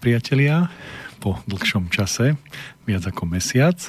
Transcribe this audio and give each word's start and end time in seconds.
Priatelia, 0.00 0.72
po 1.20 1.36
dlhšom 1.44 1.92
čase, 1.92 2.40
viac 2.88 3.04
ako 3.04 3.28
mesiac. 3.28 3.76
E, 3.84 3.88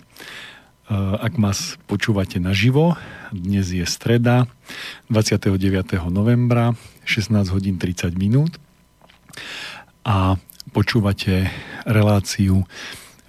ak 1.15 1.39
nás 1.39 1.79
počúvate 1.87 2.35
naživo, 2.35 2.99
dnes 3.31 3.71
je 3.71 3.87
streda, 3.87 4.43
29. 5.07 5.55
novembra, 6.11 6.75
16 7.07 7.47
hodín 7.55 7.79
30 7.79 8.19
minút 8.19 8.59
a 10.03 10.35
počúvate 10.75 11.47
reláciu 11.87 12.67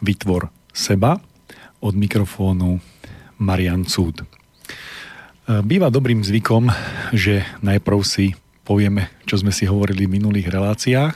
Vytvor 0.03 0.51
seba 0.75 1.23
od 1.79 1.95
mikrofónu 1.95 2.83
Marian 3.39 3.87
Cúd. 3.87 4.27
E, 4.27 4.27
býva 5.63 5.87
dobrým 5.87 6.27
zvykom, 6.27 6.67
že 7.15 7.47
najprv 7.63 7.99
si 8.03 8.35
povieme, 8.63 9.11
čo 9.27 9.39
sme 9.39 9.51
si 9.51 9.67
hovorili 9.67 10.07
v 10.07 10.19
minulých 10.19 10.51
reláciách, 10.51 11.15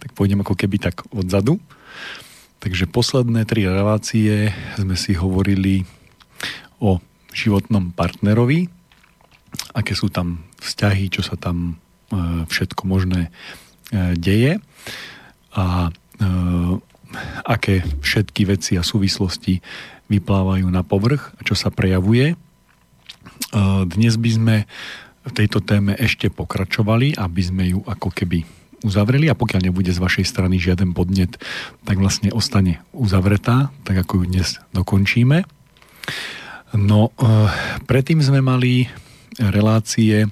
tak 0.00 0.10
pôjdem 0.14 0.42
ako 0.42 0.54
keby 0.58 0.82
tak 0.82 1.06
odzadu. 1.14 1.62
Takže 2.60 2.90
posledné 2.90 3.48
tri 3.48 3.64
relácie 3.64 4.52
sme 4.76 4.92
si 4.98 5.16
hovorili 5.16 5.88
o 6.76 7.00
životnom 7.32 7.94
partnerovi, 7.94 8.68
aké 9.72 9.96
sú 9.96 10.12
tam 10.12 10.44
vzťahy, 10.60 11.08
čo 11.08 11.22
sa 11.24 11.40
tam 11.40 11.80
e, 12.12 12.44
všetko 12.46 12.82
možné 12.84 13.28
e, 13.28 13.30
deje 14.18 14.52
a 15.56 15.88
e, 15.88 15.90
aké 17.48 17.82
všetky 18.04 18.46
veci 18.46 18.76
a 18.78 18.86
súvislosti 18.86 19.58
vyplávajú 20.10 20.66
na 20.68 20.82
povrch 20.84 21.32
a 21.38 21.40
čo 21.42 21.58
sa 21.58 21.74
prejavuje. 21.74 22.38
Dnes 23.90 24.14
by 24.14 24.30
sme 24.30 24.56
v 25.20 25.32
tejto 25.36 25.60
téme 25.60 25.92
ešte 25.96 26.32
pokračovali, 26.32 27.16
aby 27.16 27.42
sme 27.44 27.64
ju 27.68 27.80
ako 27.84 28.08
keby 28.08 28.44
uzavreli 28.80 29.28
a 29.28 29.36
pokiaľ 29.36 29.68
nebude 29.68 29.92
z 29.92 30.00
vašej 30.00 30.24
strany 30.24 30.56
žiaden 30.56 30.96
podnet, 30.96 31.36
tak 31.84 32.00
vlastne 32.00 32.32
ostane 32.32 32.80
uzavretá, 32.96 33.68
tak 33.84 34.00
ako 34.00 34.24
ju 34.24 34.24
dnes 34.24 34.48
dokončíme. 34.72 35.44
No, 36.80 37.12
e, 37.12 37.30
predtým 37.84 38.24
sme 38.24 38.40
mali 38.40 38.88
relácie, 39.36 40.30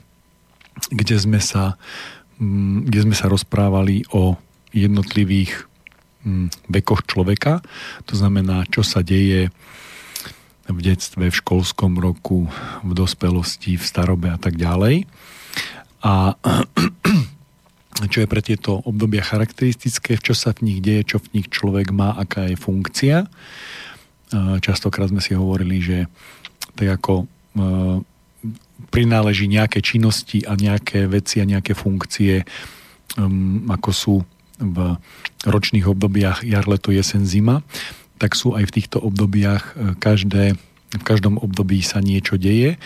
kde 0.89 1.17
sme 1.21 1.41
sa, 1.45 1.77
mm, 2.41 2.89
kde 2.89 3.01
sme 3.11 3.15
sa 3.17 3.29
rozprávali 3.29 4.09
o 4.17 4.41
jednotlivých 4.73 5.69
mm, 6.25 6.73
vekoch 6.73 7.05
človeka, 7.05 7.61
to 8.09 8.17
znamená, 8.17 8.65
čo 8.71 8.81
sa 8.81 9.05
deje 9.05 9.53
v 10.69 10.81
detstve, 10.85 11.33
v 11.33 11.39
školskom 11.41 11.97
roku, 11.97 12.47
v 12.85 12.93
dospelosti, 12.93 13.81
v 13.81 13.85
starobe 13.85 14.29
a 14.29 14.39
tak 14.39 14.61
ďalej. 14.61 15.09
A 16.05 16.37
čo 18.13 18.23
je 18.23 18.31
pre 18.31 18.45
tieto 18.45 18.79
obdobia 18.87 19.27
charakteristické, 19.27 20.21
čo 20.21 20.37
sa 20.37 20.55
v 20.55 20.71
nich 20.71 20.81
deje, 20.85 21.17
čo 21.17 21.19
v 21.19 21.41
nich 21.41 21.49
človek 21.51 21.91
má, 21.91 22.15
aká 22.15 22.47
je 22.47 22.55
funkcia. 22.55 23.27
Častokrát 24.63 25.11
sme 25.11 25.25
si 25.25 25.35
hovorili, 25.35 25.83
že 25.83 26.07
tak 26.79 27.01
ako 27.01 27.27
prináleží 28.95 29.51
nejaké 29.51 29.83
činnosti 29.83 30.47
a 30.47 30.55
nejaké 30.55 31.11
veci 31.11 31.43
a 31.43 31.49
nejaké 31.49 31.75
funkcie, 31.75 32.47
ako 33.67 33.91
sú 33.91 34.15
v 34.59 34.79
ročných 35.43 35.87
obdobiach 35.87 36.47
jar, 36.47 36.67
leto, 36.71 36.95
jesen, 36.95 37.27
zima, 37.27 37.67
tak 38.19 38.35
sú 38.35 38.59
aj 38.59 38.69
v 38.69 38.75
týchto 38.75 38.99
obdobiach 38.99 39.65
e, 39.75 39.95
každé, 39.97 40.59
v 40.93 41.05
každom 41.07 41.39
období 41.39 41.81
sa 41.81 42.03
niečo 42.03 42.35
deje, 42.37 42.77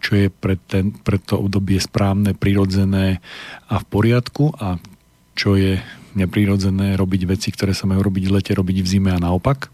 čo 0.00 0.16
je 0.16 0.26
pre, 0.32 0.56
ten, 0.58 0.90
pre 0.92 1.20
to 1.20 1.38
obdobie 1.38 1.78
správne, 1.78 2.34
prirodzené 2.34 3.22
a 3.68 3.78
v 3.78 3.84
poriadku 3.86 4.52
a 4.58 4.80
čo 5.38 5.54
je 5.54 5.78
neprirodzené 6.18 6.98
robiť 6.98 7.22
veci, 7.30 7.54
ktoré 7.54 7.70
sa 7.70 7.86
majú 7.86 8.10
robiť 8.10 8.24
v 8.26 8.34
lete, 8.34 8.52
robiť 8.52 8.76
v 8.82 8.90
zime 8.90 9.10
a 9.14 9.22
naopak. 9.22 9.70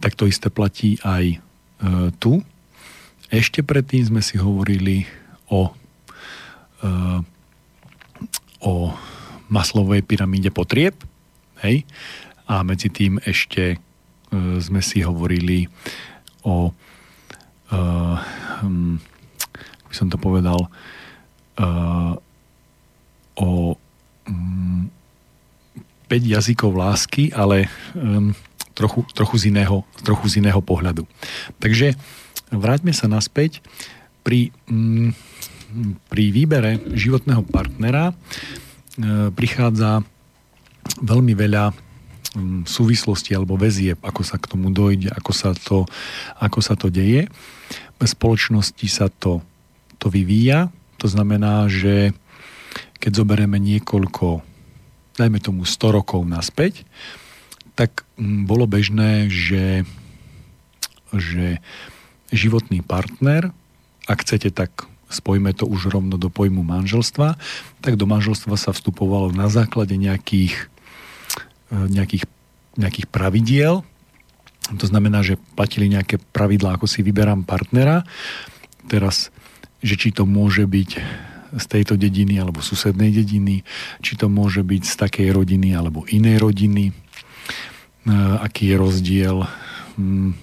Tak 0.00 0.16
to 0.16 0.24
isté 0.24 0.48
platí 0.48 0.96
aj 1.04 1.24
e, 1.28 1.38
tu. 2.16 2.40
Ešte 3.28 3.60
predtým 3.60 4.06
sme 4.06 4.22
si 4.24 4.40
hovorili 4.40 5.04
o, 5.50 5.68
e, 6.80 6.90
o 8.64 8.74
maslovej 9.52 10.02
pyramíde 10.06 10.50
potrieb, 10.54 10.96
hej, 11.62 11.84
a 12.46 12.62
medzi 12.62 12.88
tým 12.88 13.18
ešte 13.26 13.82
sme 14.60 14.80
si 14.84 15.00
hovorili 15.00 15.68
o 16.46 16.70
um, 17.70 18.98
by 19.86 19.94
som 19.94 20.08
to 20.10 20.18
povedal 20.18 20.66
uh, 21.58 22.12
o 23.36 23.50
um, 24.28 24.90
5 26.06 26.22
jazykov 26.22 26.78
lásky, 26.78 27.34
ale 27.34 27.66
um, 27.98 28.30
trochu, 28.78 29.02
trochu, 29.10 29.42
z 29.42 29.50
iného, 29.50 29.82
trochu 30.06 30.30
z 30.30 30.34
iného 30.38 30.62
pohľadu. 30.62 31.02
Takže 31.58 31.98
vráťme 32.54 32.94
sa 32.94 33.10
naspäť. 33.10 33.58
Pri, 34.22 34.50
um, 34.70 35.14
pri 36.10 36.34
výbere 36.34 36.82
životného 36.94 37.46
partnera 37.46 38.10
prichádza 39.36 40.02
veľmi 40.98 41.36
veľa 41.36 41.70
súvislosti 42.68 43.32
alebo 43.32 43.56
väzie, 43.56 43.96
ako 44.00 44.22
sa 44.22 44.36
k 44.36 44.48
tomu 44.52 44.68
dojde, 44.68 45.08
ako 45.12 45.32
sa 45.32 45.50
to, 45.56 45.88
ako 46.36 46.58
sa 46.60 46.76
to 46.76 46.92
deje. 46.92 47.28
V 47.96 48.02
spoločnosti 48.04 48.86
sa 48.86 49.08
to, 49.08 49.40
to 49.96 50.12
vyvíja, 50.12 50.68
to 51.00 51.08
znamená, 51.08 51.68
že 51.68 52.12
keď 53.00 53.24
zoberieme 53.24 53.56
niekoľko, 53.60 54.44
dajme 55.16 55.38
tomu 55.40 55.64
100 55.64 55.96
rokov 55.96 56.24
naspäť, 56.28 56.84
tak 57.76 58.08
mm, 58.16 58.48
bolo 58.48 58.64
bežné, 58.64 59.28
že, 59.28 59.84
že 61.12 61.60
životný 62.32 62.80
partner, 62.80 63.52
ak 64.08 64.24
chcete, 64.24 64.52
tak 64.52 64.88
spojme 65.06 65.54
to 65.54 65.68
už 65.68 65.92
rovno 65.92 66.18
do 66.18 66.26
pojmu 66.26 66.66
manželstva, 66.66 67.38
tak 67.80 67.94
do 67.94 68.10
manželstva 68.10 68.58
sa 68.58 68.74
vstupovalo 68.74 69.30
na 69.30 69.46
základe 69.46 69.94
nejakých 69.94 70.66
nejakých, 71.70 72.24
nejakých 72.78 73.06
pravidiel. 73.10 73.82
To 74.74 74.86
znamená, 74.86 75.22
že 75.22 75.38
platili 75.54 75.86
nejaké 75.86 76.18
pravidlá, 76.34 76.74
ako 76.78 76.90
si 76.90 77.02
vyberám 77.02 77.46
partnera. 77.46 78.02
Teraz, 78.90 79.30
že 79.82 79.94
či 79.94 80.10
to 80.10 80.26
môže 80.26 80.66
byť 80.66 80.90
z 81.56 81.64
tejto 81.70 81.94
dediny 81.94 82.42
alebo 82.42 82.58
susednej 82.58 83.14
dediny, 83.14 83.62
či 84.02 84.18
to 84.18 84.26
môže 84.26 84.66
byť 84.66 84.82
z 84.82 84.94
takej 84.98 85.28
rodiny 85.30 85.78
alebo 85.78 86.02
inej 86.10 86.42
rodiny, 86.42 86.90
e, 86.90 86.94
aký 88.42 88.74
je 88.74 88.76
rozdiel 88.76 89.36
hm, 89.94 90.34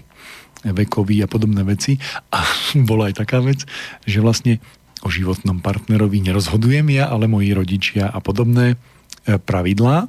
vekový 0.64 1.20
a 1.22 1.28
podobné 1.28 1.68
veci. 1.68 2.00
A 2.32 2.48
bola 2.90 3.12
aj 3.12 3.20
taká 3.20 3.44
vec, 3.44 3.68
že 4.08 4.24
vlastne 4.24 4.64
o 5.04 5.12
životnom 5.12 5.60
partnerovi 5.60 6.24
nerozhodujem 6.24 6.88
ja, 6.96 7.12
ale 7.12 7.28
moji 7.28 7.52
rodičia 7.52 8.08
a 8.08 8.24
podobné 8.24 8.80
e, 9.28 9.36
pravidlá, 9.36 10.08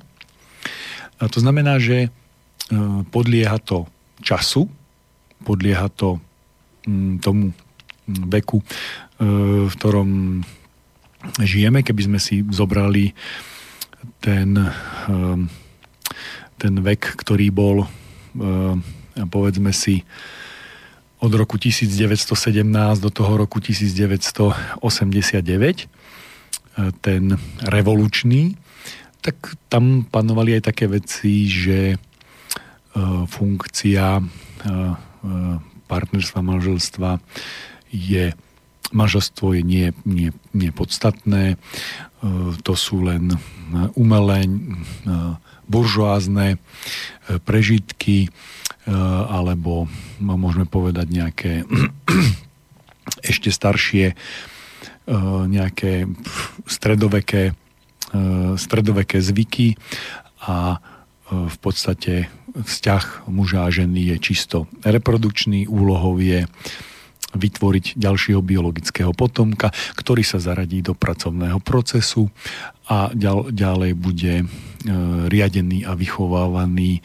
to 1.19 1.41
znamená, 1.41 1.79
že 1.79 2.07
e, 2.07 2.09
podlieha 3.11 3.59
to 3.63 3.87
času, 4.23 4.69
podlieha 5.47 5.89
to 5.95 6.21
mm, 6.87 7.19
tomu 7.23 7.53
veku, 8.07 8.61
e, 8.61 8.65
v 9.69 9.73
ktorom 9.79 10.43
žijeme. 11.41 11.83
Keby 11.87 12.03
sme 12.11 12.19
si 12.19 12.43
zobrali 12.51 13.15
ten, 14.19 14.59
e, 14.59 14.71
ten 16.59 16.75
vek, 16.83 17.15
ktorý 17.21 17.51
bol 17.55 17.87
povedzme 19.15 19.71
si 19.71 20.03
od 21.23 21.31
roku 21.39 21.55
1917 21.55 22.67
do 22.99 23.11
toho 23.15 23.39
roku 23.39 23.63
1989, 23.63 25.87
ten 26.99 27.23
revolučný, 27.63 28.59
tak 29.25 29.57
tam 29.73 30.05
panovali 30.05 30.61
aj 30.61 30.69
také 30.69 30.85
veci, 30.85 31.49
že 31.49 31.97
e, 31.97 31.99
funkcia 33.25 34.21
e, 34.21 34.23
e, 34.23 34.81
partnerstva, 35.89 36.45
manželstva 36.45 37.17
je 37.89 38.37
manželstvo 38.95 39.59
je 39.59 39.63
nie, 39.65 39.87
nie, 40.07 40.31
nie 40.55 40.71
podstatné, 40.71 41.59
to 42.63 42.75
sú 42.79 43.03
len 43.03 43.35
umelé, 43.99 44.47
buržoázne 45.67 46.63
prežitky, 47.43 48.31
alebo 49.27 49.91
môžeme 50.23 50.71
povedať 50.71 51.11
nejaké 51.11 51.53
ešte 53.35 53.51
staršie, 53.51 54.15
nejaké 55.51 56.07
stredoveké 56.71 57.59
stredoveké 58.57 59.19
zvyky 59.19 59.75
a 60.45 60.77
e, 60.77 61.49
v 61.49 61.57
podstate 61.59 62.29
vzťah 62.55 63.27
muža 63.27 63.67
a 63.67 63.75
ženy 63.75 64.15
je 64.15 64.17
čisto 64.23 64.71
reprodukčný, 64.87 65.67
úlohou 65.67 66.23
je 66.23 66.47
vytvoriť 67.35 67.99
ďalšieho 67.99 68.39
biologického 68.39 69.11
potomka, 69.11 69.75
ktorý 69.99 70.23
sa 70.23 70.39
zaradí 70.39 70.87
do 70.87 70.95
pracovného 70.95 71.59
procesu 71.59 72.31
a 72.87 73.11
ďal, 73.11 73.51
ďalej 73.51 73.93
bude 73.99 74.35
e, 74.43 74.45
riadený 75.27 75.83
a 75.83 75.99
vychovávaný 75.99 77.03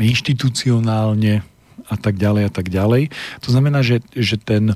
inštitucionálne 0.00 1.44
a 1.86 1.96
tak 2.00 2.16
ďalej 2.16 2.42
a 2.48 2.52
tak 2.52 2.72
ďalej. 2.72 3.12
To 3.44 3.48
znamená, 3.52 3.84
že, 3.84 4.00
že, 4.16 4.40
ten, 4.40 4.74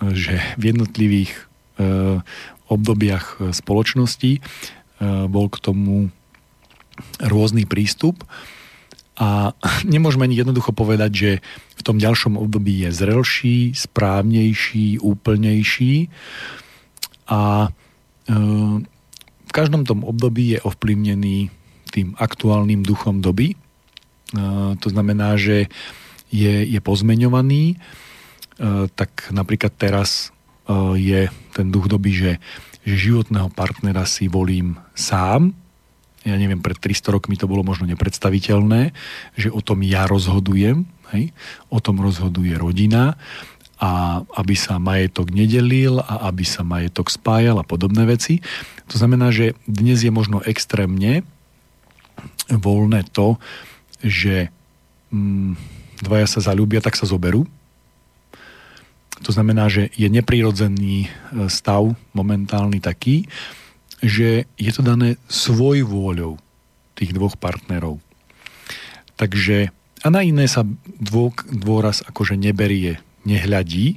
že 0.00 0.40
v 0.56 0.72
jednotlivých 0.72 1.32
e, 1.36 1.40
obdobiach 2.72 3.52
spoločnosti 3.52 4.40
e, 4.40 4.40
bol 5.28 5.46
k 5.50 5.58
tomu 5.60 6.08
rôzny 7.20 7.66
prístup. 7.66 8.22
A 9.18 9.54
nemôžeme 9.86 10.26
ani 10.26 10.38
jednoducho 10.38 10.74
povedať, 10.74 11.10
že 11.14 11.30
v 11.78 11.82
tom 11.82 11.96
ďalšom 11.98 12.38
období 12.38 12.86
je 12.86 12.90
zrelší, 12.90 13.58
správnejší, 13.74 14.98
úplnejší. 15.02 16.10
A 17.30 17.68
e, 17.68 18.36
v 19.44 19.52
každom 19.54 19.86
tom 19.86 20.02
období 20.02 20.58
je 20.58 20.64
ovplyvnený 20.64 21.50
tým 21.94 22.18
aktuálnym 22.18 22.82
duchom 22.82 23.22
doby. 23.22 23.54
E, 23.54 23.56
to 24.82 24.88
znamená, 24.90 25.38
že 25.38 25.70
je, 26.34 26.66
je 26.66 26.80
pozmeňovaný, 26.82 27.78
tak 28.98 29.30
napríklad 29.30 29.70
teraz 29.78 30.34
je 30.98 31.30
ten 31.54 31.66
duch 31.70 31.86
doby, 31.86 32.10
že, 32.10 32.32
že 32.84 33.10
životného 33.10 33.48
partnera 33.50 34.04
si 34.04 34.28
volím 34.28 34.76
sám, 34.92 35.56
ja 36.24 36.36
neviem, 36.40 36.60
pred 36.60 36.76
300 36.80 37.16
rokmi 37.20 37.36
to 37.36 37.44
bolo 37.44 37.60
možno 37.60 37.84
nepredstaviteľné, 37.84 38.96
že 39.36 39.52
o 39.52 39.60
tom 39.60 39.84
ja 39.84 40.08
rozhodujem, 40.08 40.88
hej? 41.12 41.36
o 41.68 41.78
tom 41.84 42.00
rozhoduje 42.00 42.56
rodina 42.56 43.20
a 43.76 44.24
aby 44.40 44.56
sa 44.56 44.80
majetok 44.80 45.28
nedelil 45.28 46.00
a 46.00 46.32
aby 46.32 46.46
sa 46.46 46.64
majetok 46.64 47.12
spájal 47.12 47.60
a 47.60 47.64
podobné 47.66 48.08
veci. 48.08 48.40
To 48.88 48.96
znamená, 48.96 49.28
že 49.28 49.52
dnes 49.68 50.00
je 50.00 50.08
možno 50.08 50.40
extrémne 50.48 51.26
voľné 52.48 53.04
to, 53.12 53.36
že 54.00 54.48
mm, 55.12 55.60
dvaja 56.00 56.26
sa 56.28 56.40
zalúbia, 56.40 56.80
tak 56.80 56.96
sa 56.96 57.04
zoberú. 57.04 57.44
To 59.22 59.30
znamená, 59.30 59.70
že 59.70 59.94
je 59.94 60.10
neprirodzený 60.10 61.06
e, 61.06 61.08
stav 61.46 61.94
momentálny 62.16 62.82
taký, 62.82 63.30
že 64.02 64.50
je 64.58 64.70
to 64.74 64.82
dané 64.82 65.20
svoj 65.30 65.86
vôľou 65.86 66.42
tých 66.98 67.14
dvoch 67.14 67.38
partnerov. 67.38 68.02
Takže 69.14 69.70
a 70.04 70.12
na 70.12 70.20
iné 70.20 70.44
sa 70.44 70.68
dôk, 71.00 71.48
dôraz 71.48 72.04
akože 72.04 72.36
neberie, 72.36 73.00
nehľadí. 73.24 73.96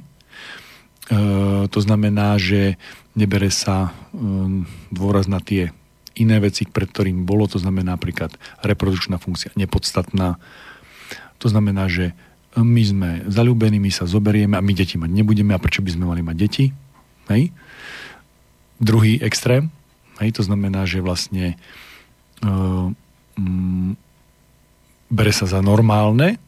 to 1.68 1.80
znamená, 1.84 2.40
že 2.40 2.80
nebere 3.12 3.52
sa 3.52 3.90
e, 3.90 3.90
dôraz 4.88 5.28
na 5.28 5.42
tie 5.44 5.74
iné 6.16 6.40
veci, 6.40 6.64
pred 6.64 6.88
ktorým 6.88 7.28
bolo, 7.28 7.44
to 7.44 7.60
znamená 7.60 8.00
napríklad 8.00 8.32
reprodukčná 8.64 9.20
funkcia 9.20 9.52
nepodstatná. 9.54 10.40
To 11.38 11.46
znamená, 11.46 11.86
že 11.86 12.16
my 12.62 12.82
sme 12.82 13.10
zalúbení, 13.28 13.78
my 13.78 13.92
sa 13.92 14.08
zoberieme 14.08 14.56
a 14.58 14.64
my 14.64 14.72
deti 14.74 14.96
mať 14.96 15.10
nebudeme 15.12 15.52
a 15.54 15.62
prečo 15.62 15.84
by 15.84 15.90
sme 15.94 16.04
mali 16.08 16.22
mať 16.24 16.36
deti? 16.36 16.64
Hej? 17.28 17.52
Druhý 18.78 19.18
extrém, 19.20 19.74
Hej, 20.18 20.34
to 20.34 20.42
znamená, 20.42 20.82
že 20.82 20.98
vlastne 20.98 21.54
uh, 22.42 22.90
um, 23.38 23.94
bere 25.06 25.30
sa 25.30 25.46
za 25.46 25.62
normálne, 25.62 26.42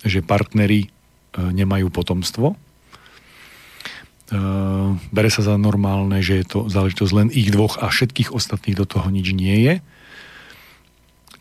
že 0.00 0.24
partnery 0.24 0.88
uh, 0.88 1.52
nemajú 1.52 1.92
potomstvo. 1.92 2.56
Uh, 4.32 4.96
bere 5.12 5.28
sa 5.28 5.44
za 5.44 5.60
normálne, 5.60 6.24
že 6.24 6.40
je 6.40 6.46
to 6.48 6.60
záležitosť 6.72 7.12
len 7.12 7.28
ich 7.28 7.52
dvoch 7.52 7.76
a 7.76 7.92
všetkých 7.92 8.32
ostatných 8.32 8.80
do 8.80 8.88
toho 8.88 9.04
nič 9.12 9.36
nie 9.36 9.68
je. 9.68 9.74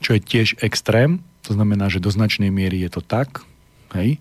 Čo 0.03 0.19
je 0.19 0.21
tiež 0.21 0.47
extrém, 0.59 1.23
to 1.47 1.55
znamená, 1.55 1.87
že 1.87 2.03
do 2.03 2.11
značnej 2.11 2.51
miery 2.51 2.83
je 2.83 2.91
to 2.91 2.99
tak, 2.99 3.47
hej, 3.93 4.17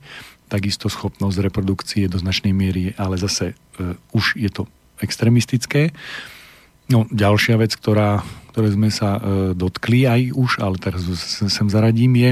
takisto 0.48 0.92
schopnosť 0.92 1.48
reprodukcie 1.48 2.04
do 2.08 2.20
značnej 2.20 2.52
miery, 2.52 2.92
ale 3.00 3.16
zase 3.16 3.56
uh, 3.56 3.96
už 4.12 4.36
je 4.36 4.52
to 4.52 4.68
extremistické. 5.02 5.90
No, 6.92 7.08
ďalšia 7.08 7.56
vec, 7.56 7.72
ktorá, 7.74 8.20
ktoré 8.52 8.68
sme 8.74 8.92
sa 8.92 9.16
e, 9.16 9.20
dotkli 9.56 10.04
aj 10.04 10.20
už, 10.36 10.50
ale 10.60 10.76
teraz 10.76 11.06
sem 11.30 11.68
zaradím, 11.70 12.12
je, 12.20 12.30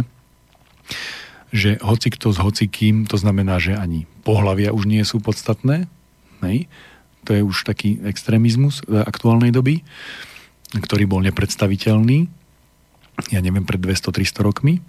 že 1.51 1.71
hoci 1.81 2.13
kto 2.13 2.35
s 2.35 2.39
hocikým, 2.39 3.09
to 3.09 3.17
znamená, 3.17 3.57
že 3.57 3.79
ani 3.79 4.05
pohlavia 4.23 4.75
už 4.75 4.85
nie 4.87 5.03
sú 5.07 5.23
podstatné. 5.23 5.89
Hej? 6.45 6.69
To 7.25 7.31
je 7.33 7.43
už 7.43 7.65
taký 7.65 8.05
extrémizmus 8.05 8.85
e, 8.85 9.01
aktuálnej 9.01 9.55
doby, 9.55 9.81
ktorý 10.77 11.09
bol 11.09 11.25
nepredstaviteľný, 11.25 12.31
ja 13.33 13.41
neviem, 13.43 13.65
pred 13.65 13.81
200-300 13.81 14.47
rokmi. 14.47 14.85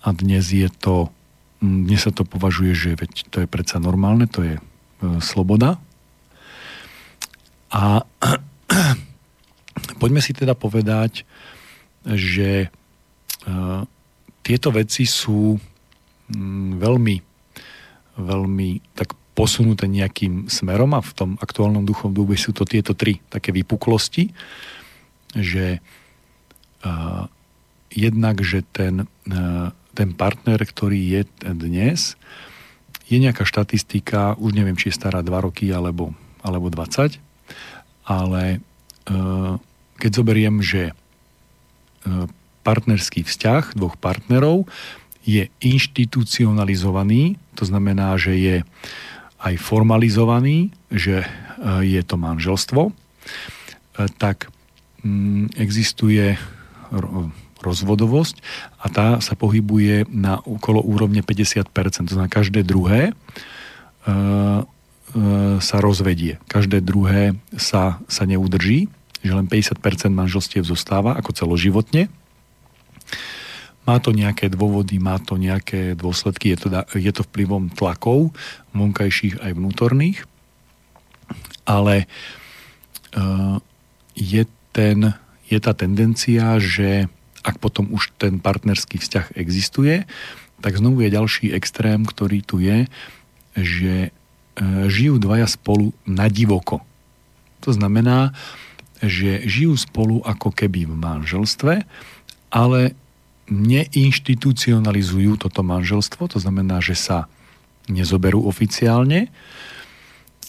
A 0.00 0.14
dnes 0.14 0.48
je 0.48 0.70
to, 0.70 1.10
dnes 1.58 2.00
sa 2.02 2.14
to 2.14 2.22
považuje, 2.22 2.72
že 2.74 2.90
veď 2.94 3.12
to 3.30 3.36
je 3.42 3.48
predsa 3.50 3.82
normálne, 3.82 4.30
to 4.30 4.46
je 4.46 4.54
e, 4.56 4.62
sloboda. 5.18 5.82
A 7.74 8.06
Poďme 9.98 10.22
si 10.22 10.30
teda 10.30 10.54
povedať, 10.54 11.26
že 12.06 12.70
uh, 12.70 13.82
tieto 14.46 14.68
veci 14.70 15.08
sú 15.08 15.58
um, 15.58 16.78
veľmi, 16.78 17.16
veľmi 18.20 18.70
tak 18.94 19.16
posunuté 19.34 19.86
nejakým 19.86 20.50
smerom 20.50 20.94
a 20.98 21.02
v 21.02 21.12
tom 21.14 21.30
aktuálnom 21.38 21.86
duchom 21.86 22.10
dúbe 22.10 22.34
sú 22.34 22.50
to 22.54 22.66
tieto 22.66 22.94
tri 22.94 23.22
také 23.30 23.54
vypuklosti, 23.54 24.34
že 25.34 25.78
uh, 26.86 27.24
jednak, 27.90 28.42
že 28.42 28.66
ten, 28.70 29.06
uh, 29.06 29.70
ten 29.96 30.14
partner, 30.14 30.60
ktorý 30.60 30.98
je 30.98 31.22
dnes, 31.54 32.14
je 33.08 33.16
nejaká 33.16 33.48
štatistika, 33.48 34.36
už 34.36 34.52
neviem, 34.52 34.76
či 34.76 34.92
je 34.92 34.98
stará 35.00 35.24
2 35.24 35.32
roky 35.40 35.72
alebo, 35.72 36.12
alebo 36.44 36.68
20, 36.68 37.16
ale 38.04 38.42
e, 38.52 38.58
keď 39.96 40.10
zoberiem, 40.12 40.60
že 40.60 40.92
e, 40.92 40.94
partnerský 42.64 43.24
vzťah 43.24 43.72
dvoch 43.72 43.96
partnerov 43.96 44.68
je 45.24 45.48
inštitucionalizovaný, 45.64 47.40
to 47.56 47.64
znamená, 47.64 48.16
že 48.20 48.36
je 48.36 48.56
aj 49.40 49.54
formalizovaný, 49.56 50.68
že 50.92 51.24
e, 51.24 51.28
je 51.88 52.00
to 52.04 52.20
manželstvo, 52.20 52.92
tak 54.20 54.52
mm, 55.02 55.58
existuje 55.58 56.38
rozvodovosť 57.60 58.36
a 58.80 58.86
tá 58.90 59.06
sa 59.18 59.34
pohybuje 59.34 60.06
na 60.10 60.38
okolo 60.42 60.82
úrovne 60.82 61.22
50%, 61.22 61.68
to 62.06 62.14
znamená 62.14 62.30
každé 62.30 62.62
druhé 62.62 63.12
E, 64.08 65.56
sa 65.64 65.80
rozvedie. 65.80 66.36
Každé 66.52 66.84
druhé 66.84 67.32
sa, 67.56 67.96
sa 68.12 68.28
neudrží, 68.28 68.92
že 69.24 69.32
len 69.32 69.48
50% 69.48 69.80
manželstiev 70.12 70.68
zostáva 70.68 71.16
ako 71.16 71.32
celoživotne. 71.32 72.12
Má 73.88 73.96
to 74.04 74.12
nejaké 74.12 74.52
dôvody, 74.52 75.00
má 75.00 75.16
to 75.16 75.40
nejaké 75.40 75.96
dôsledky, 75.96 76.52
je 76.52 76.58
to, 76.60 76.68
je 76.92 77.08
to 77.08 77.24
vplyvom 77.24 77.72
tlakov, 77.72 78.36
vonkajších 78.76 79.40
aj 79.40 79.56
vnútorných, 79.56 80.28
ale 81.64 82.04
uh, 83.16 83.56
je, 84.12 84.44
ten, 84.76 85.16
je 85.48 85.56
tá 85.56 85.72
tendencia, 85.72 86.60
že 86.60 87.08
ak 87.48 87.56
potom 87.56 87.88
už 87.96 88.12
ten 88.20 88.36
partnerský 88.36 89.00
vzťah 89.00 89.40
existuje, 89.40 90.04
tak 90.60 90.76
znovu 90.76 91.00
je 91.06 91.16
ďalší 91.16 91.46
extrém, 91.56 92.04
ktorý 92.04 92.44
tu 92.44 92.60
je, 92.60 92.84
že 93.56 94.12
E, 94.58 94.90
žijú 94.90 95.22
dvaja 95.22 95.46
spolu 95.46 95.94
na 96.02 96.26
divoko. 96.26 96.82
To 97.62 97.70
znamená, 97.70 98.34
že 98.98 99.46
žijú 99.46 99.78
spolu 99.78 100.18
ako 100.26 100.50
keby 100.50 100.90
v 100.90 100.94
manželstve, 100.98 101.74
ale 102.50 102.80
neinstitucionalizujú 103.48 105.38
toto 105.38 105.62
manželstvo, 105.62 106.26
to 106.26 106.38
znamená, 106.42 106.82
že 106.82 106.98
sa 106.98 107.30
nezoberú 107.86 108.44
oficiálne. 108.44 109.30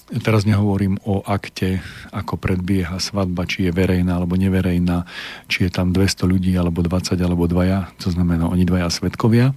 Teraz 0.09 0.41
nehovorím 0.41 0.97
o 1.05 1.21
akte, 1.21 1.85
ako 2.09 2.41
predbieha 2.41 2.97
svadba, 2.97 3.45
či 3.45 3.69
je 3.69 3.71
verejná 3.71 4.17
alebo 4.17 4.33
neverejná, 4.33 5.05
či 5.45 5.69
je 5.69 5.71
tam 5.71 5.93
200 5.93 6.25
ľudí 6.25 6.53
alebo 6.57 6.81
20 6.81 7.13
alebo 7.21 7.45
dvaja, 7.45 7.93
to 8.01 8.09
znamená 8.09 8.49
oni 8.49 8.65
dvaja 8.65 8.89
svetkovia. 8.89 9.53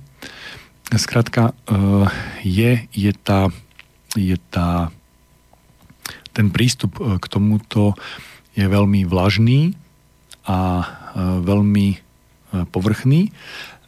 Skrátka, 0.93 1.57
e, 1.65 1.73
je, 2.45 2.85
je 2.93 3.13
tá 3.17 3.49
je 4.17 4.37
tá, 4.53 4.93
ten 6.37 6.53
prístup 6.53 7.01
e, 7.01 7.17
k 7.17 7.25
tomuto 7.29 7.97
je 8.53 8.69
veľmi 8.69 9.09
vlažný 9.09 9.73
a 10.45 10.59
e, 10.81 10.85
veľmi 11.41 11.89
povrchný. 12.69 13.33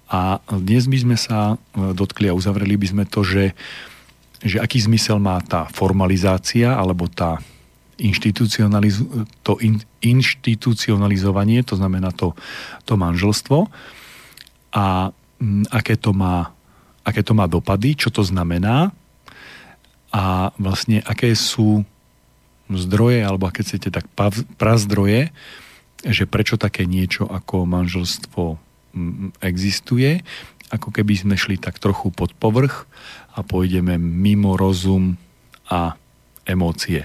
A 0.09 0.41
dnes 0.49 0.89
by 0.89 0.99
sme 1.05 1.17
sa 1.21 1.61
dotkli 1.77 2.33
a 2.33 2.37
uzavreli 2.37 2.81
by 2.81 2.87
sme 2.89 3.05
to, 3.05 3.21
že, 3.21 3.53
že 4.45 4.61
aký 4.61 4.77
zmysel 4.85 5.17
má 5.17 5.41
tá 5.41 5.65
formalizácia 5.73 6.77
alebo 6.77 7.09
tá 7.09 7.41
inštitucionaliz- 7.97 9.07
to 9.41 9.57
in, 9.65 9.81
inštitucionalizovanie, 10.05 11.65
to 11.65 11.81
znamená 11.81 12.13
to, 12.13 12.37
to 12.85 13.01
manželstvo 13.01 13.73
a 14.75 15.15
m, 15.41 15.65
aké, 15.73 15.97
to 15.97 16.13
má, 16.13 16.53
aké 17.07 17.25
to 17.25 17.33
má 17.33 17.49
dopady, 17.49 17.97
čo 17.97 18.13
to 18.13 18.21
znamená 18.21 18.93
a 20.15 20.55
vlastne 20.61 21.03
aké 21.03 21.33
sú 21.35 21.83
zdroje, 22.71 23.21
alebo 23.25 23.51
keď 23.51 23.65
chcete 23.65 23.89
tak 23.93 24.07
prazdroje, 24.61 25.33
že 26.05 26.25
prečo 26.29 26.61
také 26.61 26.85
niečo 26.85 27.25
ako 27.25 27.65
manželstvo 27.65 28.61
existuje, 29.43 30.23
ako 30.71 30.91
keby 30.91 31.15
sme 31.15 31.35
šli 31.39 31.61
tak 31.61 31.79
trochu 31.79 32.11
pod 32.11 32.33
povrch 32.35 32.87
a 33.35 33.43
pôjdeme 33.43 33.99
mimo 33.99 34.55
rozum 34.55 35.19
a 35.69 35.99
emócie. 36.47 37.05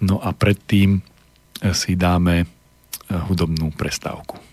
No 0.00 0.18
a 0.18 0.32
predtým 0.32 1.04
si 1.76 1.92
dáme 1.94 2.48
hudobnú 3.12 3.70
prestávku. 3.76 4.51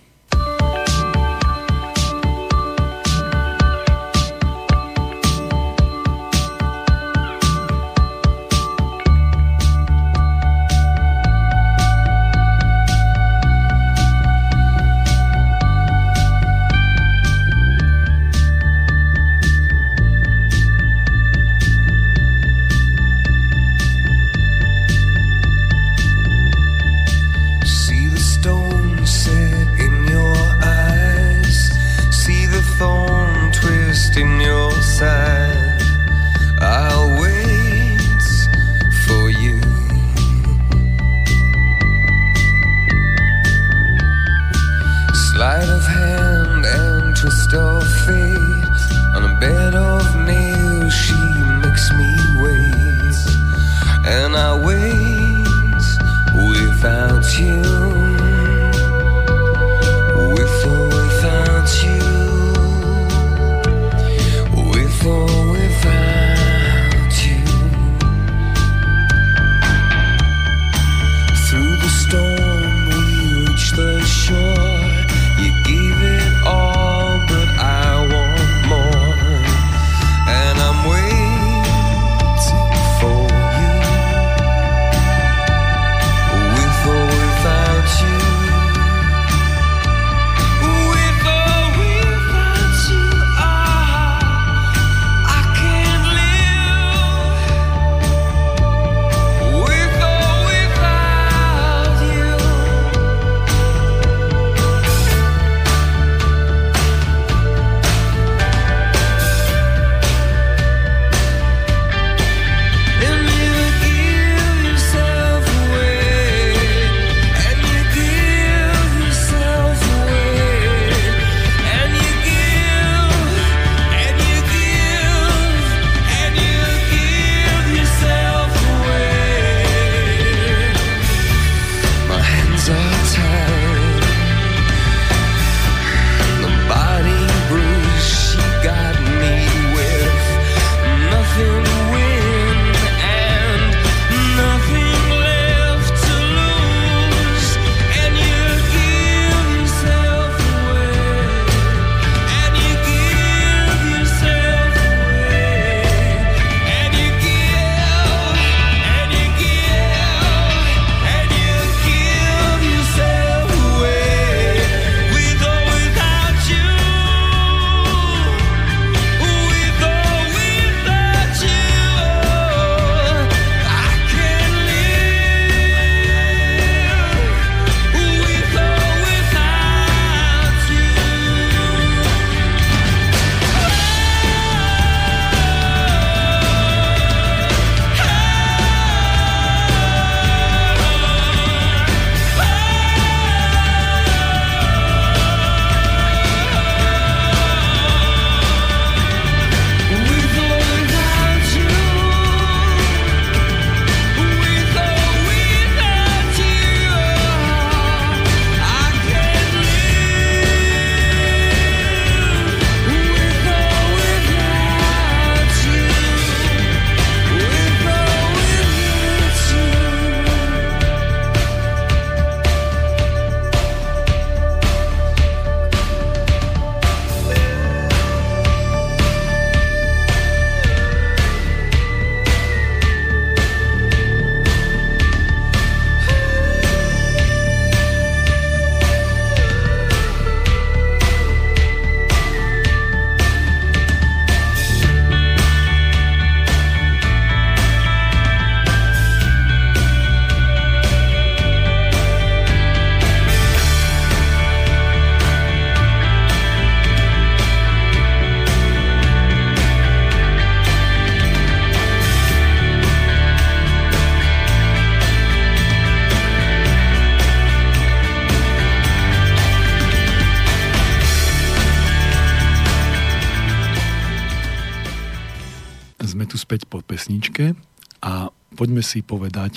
Poďme 278.79 278.95
si 278.95 279.03
povedať, 279.03 279.53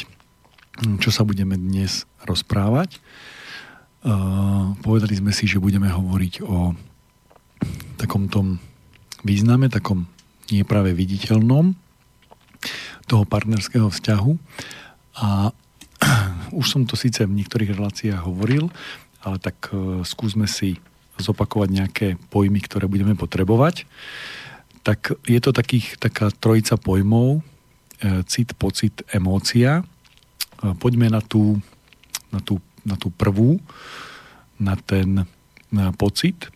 hm, 0.83 0.99
čo 0.99 1.15
sa 1.15 1.23
budeme 1.23 1.55
dnes 1.55 2.11
rozprávať. 2.27 2.99
Povedali 4.83 5.15
sme 5.15 5.31
si, 5.31 5.47
že 5.47 5.63
budeme 5.63 5.87
hovoriť 5.87 6.43
o 6.43 6.75
takom 8.03 8.27
tom 8.27 8.59
význame, 9.23 9.71
takom 9.71 10.11
nie 10.51 10.67
práve 10.67 10.91
viditeľnom 10.91 11.79
toho 13.07 13.23
partnerského 13.23 13.95
vzťahu. 13.95 14.33
A 15.23 15.55
už 16.59 16.67
som 16.67 16.83
to 16.83 16.99
síce 16.99 17.23
v 17.23 17.31
niektorých 17.31 17.79
reláciách 17.79 18.27
hovoril, 18.27 18.75
ale 19.23 19.39
tak 19.39 19.71
uh, 19.71 20.03
skúsme 20.03 20.51
si 20.51 20.83
zopakovať 21.23 21.69
nejaké 21.71 22.07
pojmy, 22.27 22.59
ktoré 22.59 22.91
budeme 22.91 23.15
potrebovať. 23.15 23.87
Tak 24.83 25.15
je 25.31 25.39
to 25.39 25.55
takých, 25.55 25.95
taká 26.03 26.35
trojica 26.35 26.75
pojmov, 26.75 27.39
e, 27.39 27.52
cit, 28.27 28.55
pocit, 28.59 29.03
emócia. 29.15 29.83
E, 29.83 29.85
poďme 30.79 31.11
na 31.11 31.21
tú, 31.23 31.61
na 32.35 32.41
tú, 32.43 32.59
na 32.83 32.97
tú 32.99 33.11
prvú, 33.15 33.63
na 34.59 34.75
ten 34.77 35.27
na 35.73 35.93
pocit. 35.95 36.49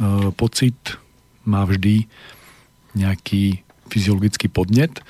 E, 0.00 0.32
pocit 0.34 0.76
má 1.44 1.62
vždy 1.68 2.08
nejaký 2.96 3.62
fyziologický 3.92 4.48
podnet, 4.48 5.04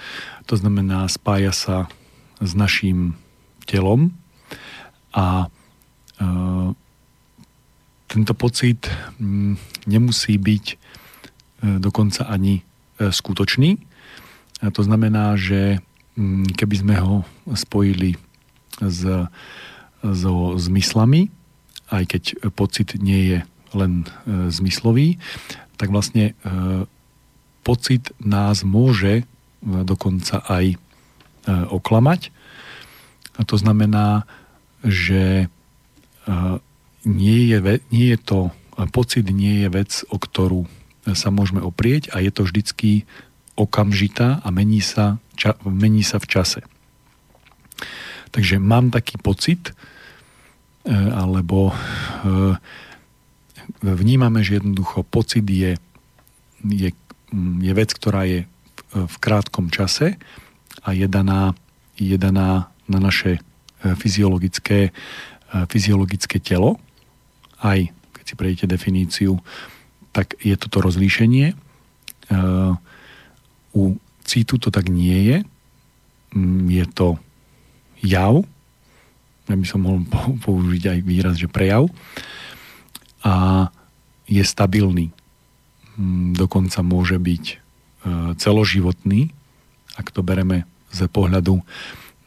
to 0.44 0.58
znamená 0.58 1.06
spája 1.08 1.54
sa 1.54 1.76
s 2.42 2.52
našim 2.52 3.16
telom 3.64 4.12
a 5.14 5.48
tento 8.14 8.30
pocit 8.38 8.86
mm, 9.18 9.58
nemusí 9.90 10.38
byť 10.38 10.64
e, 10.70 10.76
dokonca 11.82 12.30
ani 12.30 12.62
e, 12.62 13.10
skutočný. 13.10 13.74
A 14.62 14.70
to 14.70 14.82
znamená, 14.86 15.34
že 15.34 15.82
mm, 16.14 16.54
keby 16.54 16.76
sme 16.78 16.94
ho 17.00 17.14
spojili 17.54 18.14
s, 18.78 19.02
so 20.04 20.34
zmyslami, 20.58 21.32
aj 21.90 22.04
keď 22.10 22.22
pocit 22.52 22.98
nie 23.00 23.34
je 23.34 23.38
len 23.74 24.04
e, 24.04 24.50
zmyslový, 24.52 25.18
tak 25.74 25.90
vlastne 25.90 26.38
pocit 27.66 28.14
nás 28.22 28.62
môže 28.62 29.26
dokonca 29.58 30.38
aj 30.46 30.78
oklamať. 31.50 32.30
A 33.34 33.42
to 33.42 33.58
znamená, 33.58 34.22
že 34.86 35.50
nie 37.02 37.40
je, 37.50 37.58
nie 37.90 38.06
je 38.14 38.18
to, 38.22 38.40
pocit 38.94 39.26
nie 39.34 39.66
je 39.66 39.68
vec, 39.72 39.90
o 40.14 40.16
ktorú 40.20 40.70
sa 41.12 41.28
môžeme 41.34 41.60
oprieť 41.60 42.14
a 42.16 42.22
je 42.22 42.30
to 42.32 42.46
vždycky 42.48 43.04
okamžitá 43.54 44.42
a 44.42 44.48
mení 44.50 44.82
sa, 44.82 45.18
ča, 45.38 45.54
mení 45.64 46.02
sa 46.02 46.18
v 46.18 46.26
čase. 46.26 46.60
Takže 48.34 48.58
mám 48.58 48.90
taký 48.90 49.18
pocit, 49.18 49.70
e, 49.70 50.92
alebo 50.94 51.70
e, 51.70 51.74
vnímame, 53.82 54.42
že 54.42 54.58
jednoducho 54.58 55.06
pocit 55.06 55.46
je, 55.46 55.78
je, 56.66 56.90
je 57.60 57.72
vec, 57.72 57.90
ktorá 57.94 58.26
je 58.26 58.50
v 58.94 59.16
krátkom 59.18 59.70
čase 59.70 60.18
a 60.82 60.94
je 60.94 61.06
daná, 61.06 61.54
je 61.98 62.14
daná 62.18 62.70
na 62.90 62.98
naše 62.98 63.38
e, 63.38 63.40
fyziologické, 63.94 64.90
fyziologické 65.70 66.42
telo 66.42 66.82
aj 67.64 67.88
keď 68.12 68.24
si 68.24 68.34
prejdete 68.36 68.66
definíciu, 68.68 69.32
tak 70.12 70.36
je 70.44 70.54
toto 70.60 70.84
rozlíšenie. 70.84 71.56
Uh, 72.28 72.76
u 73.74 73.98
citu 74.24 74.56
to 74.56 74.70
tak 74.70 74.88
nie 74.88 75.18
je. 75.28 75.38
Mm, 76.32 76.70
je 76.70 76.84
to 76.94 77.08
jav. 78.00 78.46
Ja 79.50 79.54
by 79.58 79.66
som 79.66 79.84
mohol 79.84 80.06
použiť 80.46 80.82
aj 80.94 80.98
výraz, 81.04 81.34
že 81.36 81.50
prejav. 81.50 81.90
A 83.26 83.68
je 84.30 84.40
stabilný. 84.40 85.12
Mm, 85.98 86.38
dokonca 86.38 86.80
môže 86.80 87.20
byť 87.20 87.44
uh, 87.54 87.58
celoživotný, 88.38 89.34
ak 89.94 90.10
to 90.10 90.24
bereme 90.24 90.66
z 90.94 91.06
pohľadu 91.10 91.62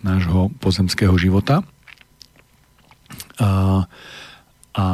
nášho 0.03 0.53
pozemského 0.59 1.15
života. 1.17 1.63
A, 3.39 3.83
a 4.75 4.85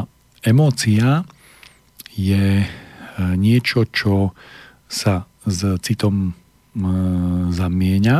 Emócia 0.44 1.24
je 2.14 2.62
e, 2.62 2.68
niečo, 3.40 3.88
čo 3.90 4.36
sa 4.92 5.26
s 5.48 5.66
citom 5.82 6.36
zamieňa, 7.54 8.18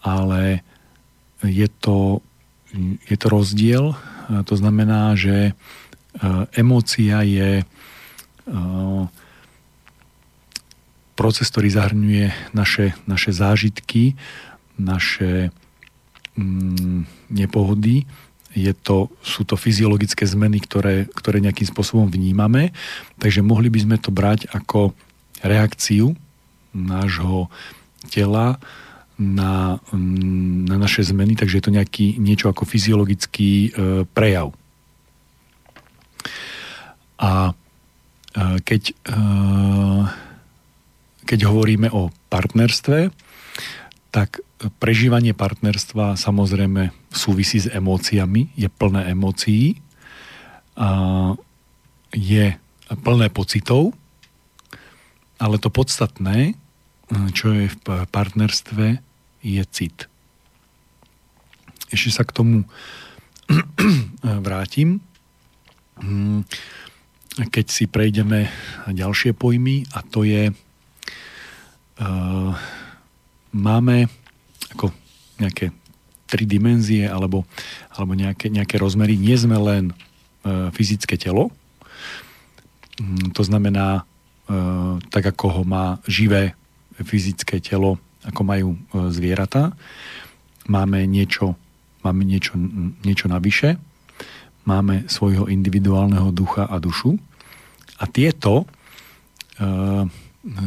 ale 0.00 0.64
je 1.44 1.68
to, 1.68 2.24
je 3.06 3.16
to 3.16 3.26
rozdiel. 3.28 3.84
E, 3.92 3.96
to 4.48 4.54
znamená, 4.56 5.12
že 5.14 5.50
e, 5.50 5.52
emócia 6.56 7.20
je 7.22 7.62
proces, 11.14 11.46
ktorý 11.46 11.70
zahrňuje 11.70 12.26
naše, 12.50 12.98
naše 13.06 13.30
zážitky, 13.30 14.18
naše 14.74 15.54
nepohody, 17.30 18.08
je 18.52 18.72
to, 18.76 19.08
sú 19.24 19.48
to 19.48 19.56
fyziologické 19.56 20.28
zmeny, 20.28 20.60
ktoré, 20.60 21.08
ktoré 21.08 21.40
nejakým 21.40 21.68
spôsobom 21.68 22.08
vnímame, 22.08 22.76
takže 23.16 23.40
mohli 23.40 23.72
by 23.72 23.80
sme 23.80 23.96
to 23.96 24.12
brať 24.12 24.48
ako 24.52 24.92
reakciu 25.40 26.12
nášho 26.74 27.52
tela 28.10 28.58
na, 29.20 29.78
na 30.66 30.76
naše 30.80 31.06
zmeny, 31.06 31.36
takže 31.38 31.60
je 31.60 31.64
to 31.64 31.72
nejaký, 31.72 32.18
niečo 32.18 32.50
ako 32.50 32.66
fyziologický 32.66 33.52
e, 33.52 33.70
prejav. 34.08 34.50
A 37.22 37.52
e, 37.52 37.54
keď, 38.64 38.82
e, 38.90 39.14
keď 41.22 41.38
hovoríme 41.46 41.92
o 41.92 42.10
partnerstve, 42.32 43.14
tak 44.12 44.42
prežívanie 44.82 45.32
partnerstva 45.32 46.18
samozrejme 46.18 46.90
súvisí 47.10 47.62
s 47.62 47.70
emóciami, 47.70 48.52
je 48.58 48.68
plné 48.68 49.12
emócií, 49.12 49.80
a 50.72 51.36
je 52.12 52.56
plné 53.04 53.28
pocitov, 53.28 53.92
ale 55.36 55.60
to 55.60 55.68
podstatné, 55.68 56.56
čo 57.32 57.52
je 57.52 57.68
v 57.68 57.76
partnerstve, 58.08 59.00
je 59.42 59.62
cit. 59.68 60.08
Ešte 61.92 62.10
sa 62.10 62.22
k 62.24 62.32
tomu 62.32 62.56
vrátim. 64.46 65.04
Keď 67.36 67.66
si 67.68 67.84
prejdeme 67.88 68.48
ďalšie 68.88 69.36
pojmy, 69.36 69.84
a 69.92 70.00
to 70.06 70.24
je 70.24 70.52
máme 73.52 74.08
ako 74.72 74.90
nejaké 75.36 75.70
tri 76.26 76.48
dimenzie 76.48 77.04
alebo, 77.04 77.44
alebo 77.92 78.16
nejaké, 78.16 78.48
nejaké 78.48 78.80
rozmery. 78.80 79.20
Nie 79.20 79.36
sme 79.36 79.60
len 79.60 79.92
e, 79.92 79.94
fyzické 80.72 81.20
telo, 81.20 81.52
mm, 82.96 83.36
to 83.36 83.44
znamená, 83.44 84.08
e, 84.48 84.62
tak 85.12 85.28
ako 85.28 85.60
ho 85.60 85.62
má 85.68 86.00
živé 86.08 86.56
fyzické 87.04 87.58
telo, 87.62 87.98
ako 88.22 88.40
majú 88.42 88.68
e, 88.74 88.78
zvieratá, 89.10 89.74
máme 90.70 91.04
niečo, 91.06 91.58
máme 92.06 92.22
niečo, 92.22 92.54
niečo 93.02 93.26
navyše, 93.26 93.78
máme 94.62 95.10
svojho 95.10 95.50
individuálneho 95.50 96.30
ducha 96.30 96.70
a 96.70 96.78
dušu. 96.78 97.18
A 97.98 98.04
tieto 98.06 98.62
e, 98.62 98.66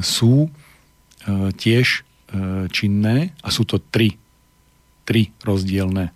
sú 0.03 0.47
e, 0.47 0.49
tiež 1.55 2.05
E, 2.25 2.65
činné 2.73 3.37
a 3.45 3.53
sú 3.53 3.69
to 3.69 3.77
tri, 3.77 4.17
tri 5.05 5.29
rozdielne 5.45 6.09
e, 6.09 6.11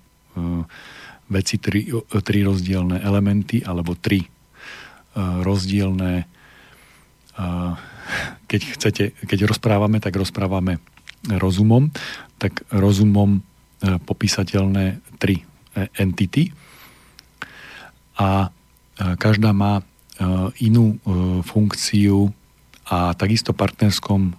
veci, 1.30 1.62
tri, 1.62 1.86
e, 1.86 2.02
tri 2.26 2.42
rozdielne 2.42 2.98
elementy 3.00 3.62
alebo 3.62 3.94
tri 3.94 4.26
rozdielne 5.20 6.30
keď 8.50 8.62
chcete, 8.76 9.04
keď 9.26 9.50
rozprávame, 9.50 10.02
tak 10.02 10.15
rozprávame 10.17 10.82
rozumom, 11.28 11.91
tak 12.39 12.63
rozumom 12.72 13.43
popísateľné 13.80 15.00
tri 15.19 15.43
entity 15.95 16.52
a 18.19 18.52
každá 19.19 19.56
má 19.56 19.84
inú 20.60 21.00
funkciu 21.48 22.32
a 22.88 23.15
takisto 23.15 23.56
partnerskom 23.56 24.36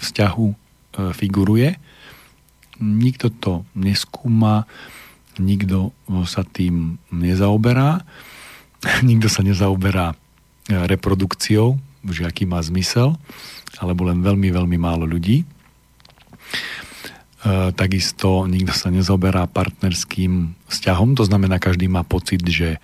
vzťahu 0.00 0.48
E, 0.98 1.14
figuruje. 1.14 1.78
Nikto 2.82 3.26
to 3.38 3.52
neskúma, 3.78 4.66
nikto 5.38 5.94
sa 6.26 6.42
tým 6.42 6.98
nezaoberá, 7.14 8.02
nikto 9.08 9.30
sa 9.30 9.46
nezaoberá 9.46 10.10
e, 10.10 10.16
reprodukciou, 10.74 11.78
že 12.10 12.26
aký 12.26 12.44
má 12.44 12.60
zmysel, 12.60 13.16
alebo 13.78 14.08
len 14.08 14.24
veľmi, 14.24 14.48
veľmi 14.50 14.78
málo 14.80 15.04
ľudí. 15.04 15.44
takisto 17.78 18.48
nikto 18.50 18.74
sa 18.74 18.90
nezoberá 18.90 19.46
partnerským 19.46 20.56
vzťahom, 20.66 21.14
to 21.14 21.22
znamená, 21.22 21.62
každý 21.62 21.86
má 21.86 22.02
pocit, 22.02 22.42
že 22.42 22.82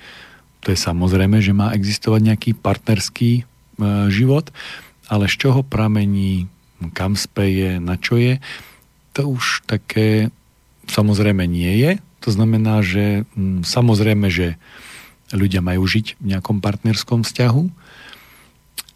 to 0.64 0.72
je 0.72 0.78
samozrejme, 0.80 1.44
že 1.44 1.52
má 1.52 1.76
existovať 1.76 2.20
nejaký 2.24 2.50
partnerský 2.56 3.32
e, 3.36 3.42
život, 4.08 4.48
ale 5.12 5.28
z 5.28 5.36
čoho 5.36 5.60
pramení, 5.60 6.48
kam 6.96 7.20
speje, 7.20 7.76
na 7.76 8.00
čo 8.00 8.16
je, 8.16 8.40
to 9.12 9.28
už 9.28 9.68
také 9.68 10.32
samozrejme 10.88 11.44
nie 11.44 11.84
je. 11.84 11.92
To 12.24 12.32
znamená, 12.32 12.80
že 12.80 13.28
mm, 13.36 13.68
samozrejme, 13.68 14.26
že 14.32 14.56
ľudia 15.36 15.60
majú 15.60 15.84
žiť 15.84 16.16
v 16.16 16.24
nejakom 16.34 16.64
partnerskom 16.64 17.22
vzťahu 17.22 17.83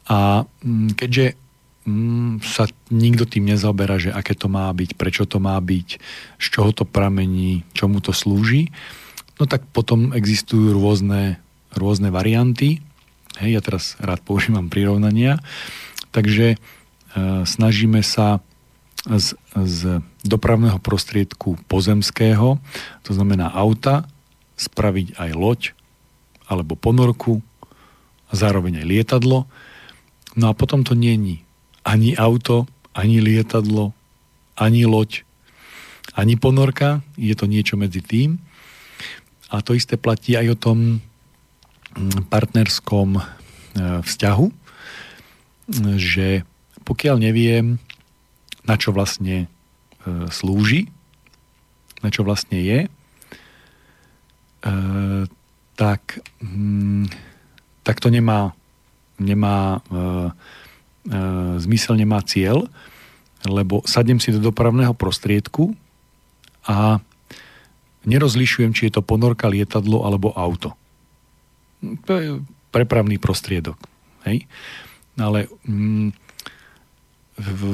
a 0.08 0.48
mm, 0.64 0.96
keďže 0.96 1.36
mm, 1.84 2.40
sa 2.40 2.64
nikto 2.88 3.28
tým 3.28 3.44
nezaoberá, 3.48 4.00
že 4.00 4.10
aké 4.10 4.32
to 4.32 4.48
má 4.48 4.72
byť, 4.72 4.96
prečo 4.96 5.28
to 5.28 5.36
má 5.38 5.60
byť, 5.60 5.88
z 6.40 6.46
čoho 6.48 6.72
to 6.72 6.88
pramení, 6.88 7.68
čomu 7.76 8.00
to 8.00 8.16
slúži, 8.16 8.72
no 9.36 9.44
tak 9.44 9.68
potom 9.70 10.16
existujú 10.16 10.72
rôzne, 10.72 11.36
rôzne 11.76 12.08
varianty. 12.08 12.80
Hej, 13.38 13.50
ja 13.54 13.60
teraz 13.62 13.94
rád 14.02 14.24
používam 14.24 14.66
prirovnania. 14.66 15.38
Takže 16.10 16.56
e, 16.56 16.56
snažíme 17.46 18.02
sa 18.02 18.42
z, 19.06 19.38
z 19.54 20.02
dopravného 20.26 20.82
prostriedku 20.82 21.54
pozemského, 21.70 22.58
to 23.06 23.10
znamená 23.14 23.52
auta, 23.54 24.10
spraviť 24.58 25.14
aj 25.22 25.30
loď 25.38 25.60
alebo 26.50 26.74
ponorku 26.74 27.38
a 28.28 28.32
zároveň 28.34 28.82
aj 28.82 28.86
lietadlo. 28.90 29.46
No 30.38 30.48
a 30.48 30.54
potom 30.54 30.86
to 30.86 30.94
není 30.94 31.42
ani 31.82 32.14
auto, 32.14 32.70
ani 32.94 33.18
lietadlo, 33.18 33.90
ani 34.54 34.86
loď, 34.86 35.26
ani 36.14 36.38
ponorka, 36.38 37.02
je 37.18 37.34
to 37.34 37.50
niečo 37.50 37.74
medzi 37.74 37.98
tým. 37.98 38.38
A 39.50 39.58
to 39.66 39.74
isté 39.74 39.98
platí 39.98 40.38
aj 40.38 40.54
o 40.54 40.60
tom 40.60 40.78
mm, 41.98 42.30
partnerskom 42.30 43.18
e, 43.18 43.22
vzťahu, 44.06 44.46
že 45.98 46.42
pokiaľ 46.86 47.16
neviem, 47.18 47.82
na 48.62 48.76
čo 48.76 48.92
vlastne 48.92 49.46
e, 49.46 49.46
slúži, 50.28 50.90
na 52.04 52.12
čo 52.12 52.22
vlastne 52.22 52.60
je, 52.60 52.78
e, 52.84 52.90
tak, 55.78 56.02
hm, 56.42 57.06
tak 57.86 58.02
to 58.02 58.10
nemá, 58.10 58.57
nemá 59.18 59.82
E, 61.08 61.16
zmysel 61.64 61.96
nemá 61.96 62.20
cieľ, 62.20 62.68
lebo 63.48 63.80
sadnem 63.88 64.20
si 64.20 64.28
do 64.28 64.42
dopravného 64.44 64.92
prostriedku 64.92 65.72
a 66.68 67.00
nerozlišujem, 68.04 68.76
či 68.76 68.90
je 68.90 69.00
to 69.00 69.02
ponorka, 69.06 69.48
lietadlo 69.48 70.04
alebo 70.04 70.36
auto. 70.36 70.76
To 71.80 72.12
je 72.12 72.30
prepravný 72.68 73.16
prostriedok. 73.16 73.80
Hej? 74.28 74.44
Ale 75.16 75.48
mm, 75.64 76.12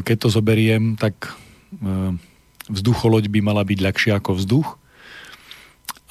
keď 0.07 0.17
to 0.23 0.29
zoberiem, 0.31 0.95
tak 0.95 1.35
e, 1.75 2.15
vzducholoď 2.71 3.35
by 3.35 3.41
mala 3.43 3.67
byť 3.67 3.79
ľahšia 3.83 4.13
ako 4.23 4.39
vzduch 4.39 4.69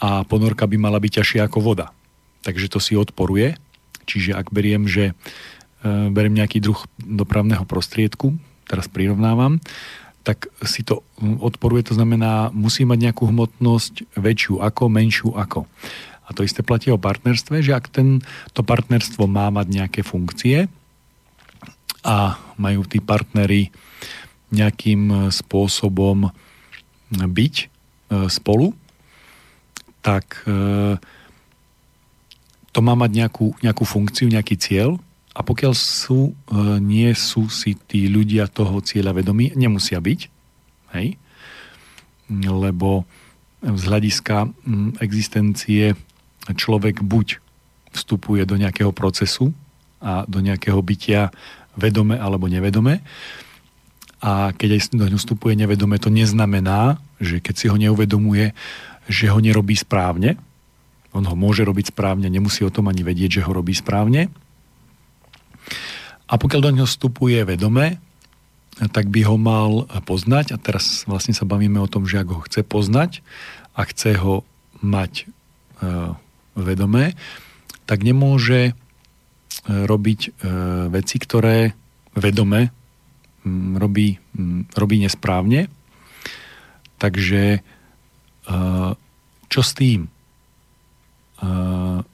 a 0.04 0.28
ponorka 0.28 0.68
by 0.68 0.76
mala 0.76 1.00
byť 1.00 1.24
ťažšia 1.24 1.48
ako 1.48 1.64
voda. 1.64 1.96
Takže 2.44 2.68
to 2.68 2.84
si 2.84 3.00
odporuje. 3.00 3.56
Čiže 4.06 4.36
ak 4.36 4.52
beriem, 4.52 4.86
že 4.86 5.16
E, 5.84 6.08
beriem 6.10 6.40
nejaký 6.40 6.64
druh 6.64 6.80
dopravného 6.96 7.68
prostriedku, 7.68 8.40
teraz 8.64 8.88
prirovnávam, 8.88 9.60
tak 10.24 10.48
si 10.64 10.88
to 10.88 11.04
odporuje, 11.20 11.92
to 11.92 12.00
znamená, 12.00 12.48
musí 12.56 12.88
mať 12.88 13.12
nejakú 13.12 13.28
hmotnosť 13.28 14.16
väčšiu 14.16 14.64
ako, 14.64 14.84
menšiu 14.88 15.30
ako. 15.36 15.68
A 16.24 16.32
to 16.32 16.48
isté 16.48 16.64
platí 16.64 16.88
o 16.88 16.96
partnerstve, 16.96 17.60
že 17.60 17.76
ak 17.76 17.92
ten, 17.92 18.24
to 18.56 18.64
partnerstvo 18.64 19.28
má 19.28 19.52
mať 19.52 19.68
nejaké 19.68 20.02
funkcie 20.08 20.72
a 22.08 22.40
majú 22.56 22.88
tí 22.88 23.04
partnery 23.04 23.76
nejakým 24.56 25.28
spôsobom 25.36 26.32
byť 27.12 27.56
e, 27.60 27.66
spolu, 28.32 28.72
tak 30.00 30.48
e, 30.48 30.96
to 32.74 32.80
má 32.82 32.98
mať 32.98 33.12
nejakú, 33.14 33.54
nejakú 33.62 33.86
funkciu, 33.86 34.28
nejaký 34.28 34.58
cieľ 34.58 34.98
a 35.38 35.46
pokiaľ 35.46 35.74
sú, 35.78 36.34
e, 36.34 36.58
nie 36.82 37.14
sú 37.14 37.48
si 37.48 37.78
tí 37.78 38.10
ľudia 38.10 38.50
toho 38.50 38.82
cieľa 38.82 39.14
vedomí, 39.14 39.54
nemusia 39.54 40.02
byť, 40.02 40.20
hej? 40.98 41.18
lebo 42.34 43.06
z 43.64 43.82
hľadiska 43.88 44.52
existencie 45.00 45.96
človek 46.52 47.00
buď 47.00 47.40
vstupuje 47.96 48.44
do 48.44 48.60
nejakého 48.60 48.92
procesu 48.92 49.56
a 50.04 50.28
do 50.28 50.44
nejakého 50.44 50.82
bytia 50.84 51.32
vedome 51.80 52.20
alebo 52.20 52.52
nevedome. 52.52 53.06
A 54.24 54.56
keď 54.56 54.80
aj 54.80 54.82
do 54.96 55.06
ňu 55.08 55.20
vstupuje 55.20 55.54
nevedome, 55.56 56.00
to 56.00 56.12
neznamená, 56.12 57.00
že 57.20 57.40
keď 57.40 57.56
si 57.56 57.66
ho 57.68 57.78
neuvedomuje, 57.80 58.56
že 59.08 59.28
ho 59.28 59.40
nerobí 59.40 59.76
správne. 59.76 60.40
On 61.14 61.24
ho 61.24 61.36
môže 61.38 61.62
robiť 61.62 61.94
správne, 61.94 62.30
nemusí 62.30 62.66
o 62.66 62.74
tom 62.74 62.90
ani 62.90 63.06
vedieť, 63.06 63.42
že 63.42 63.46
ho 63.46 63.52
robí 63.54 63.74
správne 63.74 64.34
a 66.28 66.34
pokiaľ 66.42 66.62
do 66.66 66.72
neho 66.74 66.90
vstupuje 66.90 67.46
vedome, 67.46 68.02
tak 68.90 69.14
by 69.14 69.22
ho 69.30 69.38
mal 69.38 69.86
poznať 70.08 70.56
a 70.56 70.58
teraz 70.58 71.06
vlastne 71.06 71.38
sa 71.38 71.46
bavíme 71.46 71.78
o 71.78 71.86
tom, 71.86 72.10
že 72.10 72.26
ak 72.26 72.30
ho 72.34 72.42
chce 72.42 72.66
poznať 72.66 73.22
a 73.78 73.86
chce 73.86 74.18
ho 74.18 74.42
mať 74.82 75.24
e, 75.24 75.26
vedomé, 76.58 77.14
tak 77.86 78.02
nemôže 78.02 78.62
e, 78.66 78.74
robiť 79.70 80.20
e, 80.26 80.30
veci, 80.90 81.22
ktoré 81.22 81.78
vedome 82.18 82.74
m, 83.46 83.78
robí, 83.78 84.18
m, 84.34 84.66
robí 84.74 84.98
nesprávne. 85.06 85.70
Takže 86.98 87.60
čo 89.48 89.62
s 89.64 89.72
tým? 89.72 90.13
E, 91.44 91.48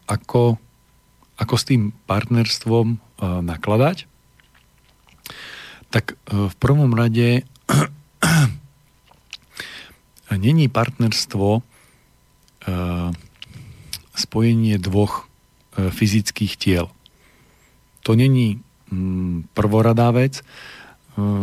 ako, 0.10 0.58
ako 1.38 1.56
s 1.56 1.64
tým 1.70 1.94
partnerstvom 2.10 3.10
E, 3.20 3.44
nakladať, 3.44 4.08
tak 5.92 6.16
e, 6.16 6.48
v 6.48 6.56
prvom 6.56 6.96
rade 6.96 7.44
není 10.46 10.72
partnerstvo 10.72 11.68
spojenie 14.14 14.78
dvoch 14.78 15.26
fyzických 15.74 16.54
tiel. 16.60 16.92
To 18.06 18.14
není 18.14 18.62
mm, 18.92 19.50
prvoradá 19.58 20.12
vec, 20.12 20.44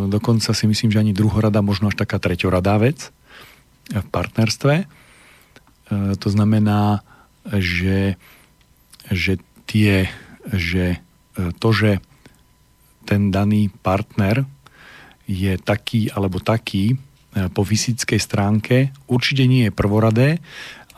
dokonca 0.07 0.55
si 0.55 0.71
myslím, 0.71 0.93
že 0.93 1.03
ani 1.03 1.17
druhoradá, 1.17 1.67
možno 1.67 1.91
až 1.91 1.99
taká 1.99 2.23
treťoradá 2.23 2.79
vec 2.79 3.11
v 3.91 4.07
partnerstve. 4.13 4.87
To 6.21 6.29
znamená, 6.31 7.03
že, 7.55 8.19
že 9.11 9.39
tie, 9.67 10.11
že 10.51 10.99
to, 11.59 11.69
že 11.75 12.03
ten 13.07 13.31
daný 13.31 13.71
partner 13.71 14.43
je 15.27 15.55
taký 15.59 16.11
alebo 16.11 16.43
taký 16.43 16.95
e, 16.95 16.97
po 17.51 17.63
fyzickej 17.67 18.21
stránke, 18.23 18.77
určite 19.11 19.47
nie 19.47 19.71
je 19.71 19.75
prvoradé 19.75 20.39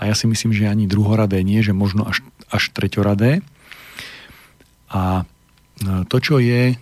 a 0.01 0.09
ja 0.09 0.15
si 0.17 0.29
myslím, 0.29 0.53
že 0.53 0.69
ani 0.69 0.89
druhoradé 0.89 1.41
nie, 1.45 1.65
že 1.65 1.77
možno 1.77 2.09
až, 2.09 2.25
až 2.53 2.73
treťoradé. 2.73 3.41
A 4.93 5.25
e, 5.25 6.05
to, 6.09 6.17
čo 6.21 6.41
je, 6.41 6.77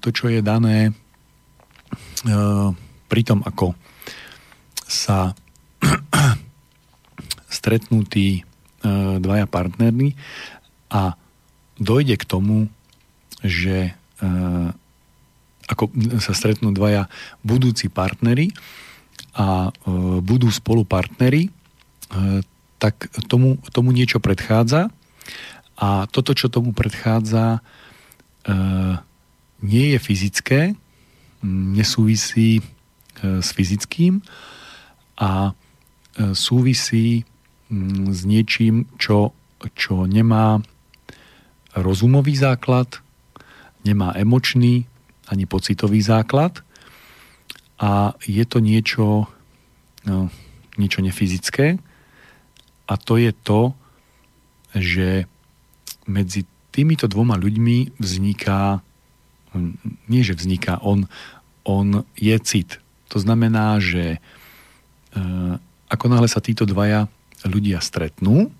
to, 0.00 0.08
čo 0.12 0.28
je 0.28 0.44
dané 0.44 0.88
e, 0.88 0.92
pri 3.08 3.22
tom, 3.24 3.40
ako 3.44 3.72
sa 4.84 5.32
stretnutí 7.56 8.44
dvaja 9.18 9.48
partnery 9.48 10.12
a 10.92 11.16
dojde 11.78 12.14
k 12.20 12.24
tomu, 12.28 12.70
že 13.42 13.90
e, 13.90 13.92
ako 15.66 15.90
sa 16.22 16.32
stretnú 16.36 16.70
dvaja 16.70 17.10
budúci 17.42 17.90
partnery 17.90 18.54
a 19.34 19.68
e, 19.68 19.90
budú 20.22 20.48
spolu 20.54 20.86
partnery, 20.86 21.48
e, 21.48 21.50
tak 22.78 23.10
tomu, 23.26 23.58
tomu 23.72 23.90
niečo 23.90 24.20
predchádza. 24.20 24.92
A 25.74 26.06
toto, 26.06 26.36
čo 26.38 26.46
tomu 26.46 26.70
predchádza, 26.70 27.58
nie 29.58 29.86
je 29.90 29.98
fyzické, 29.98 30.60
nesúvisí 31.42 32.62
s 33.18 33.48
fyzickým 33.50 34.22
a 35.18 35.56
súvisí 36.36 37.26
s 38.10 38.20
niečím, 38.28 38.86
čo, 39.00 39.32
čo 39.74 40.04
nemá 40.04 40.60
rozumový 41.74 42.36
základ, 42.36 43.02
nemá 43.82 44.14
emočný 44.14 44.86
ani 45.28 45.44
pocitový 45.48 46.00
základ 46.04 46.60
a 47.80 48.14
je 48.22 48.44
to 48.44 48.58
niečo, 48.60 49.26
no, 50.06 50.30
niečo 50.76 51.00
nefyzické 51.02 51.80
a 52.84 52.94
to 53.00 53.16
je 53.16 53.32
to, 53.32 53.72
že 54.76 55.24
medzi 56.04 56.44
týmito 56.74 57.08
dvoma 57.08 57.38
ľuďmi 57.38 57.96
vzniká, 57.96 58.82
nie 60.10 60.22
že 60.26 60.34
vzniká, 60.34 60.82
on, 60.82 61.06
on 61.62 62.02
je 62.18 62.36
cit. 62.42 62.82
To 63.14 63.22
znamená, 63.22 63.78
že 63.78 64.18
e, 64.18 64.18
ako 65.86 66.04
náhle 66.10 66.26
sa 66.26 66.42
títo 66.42 66.66
dvaja 66.66 67.06
ľudia 67.44 67.78
stretnú, 67.80 68.50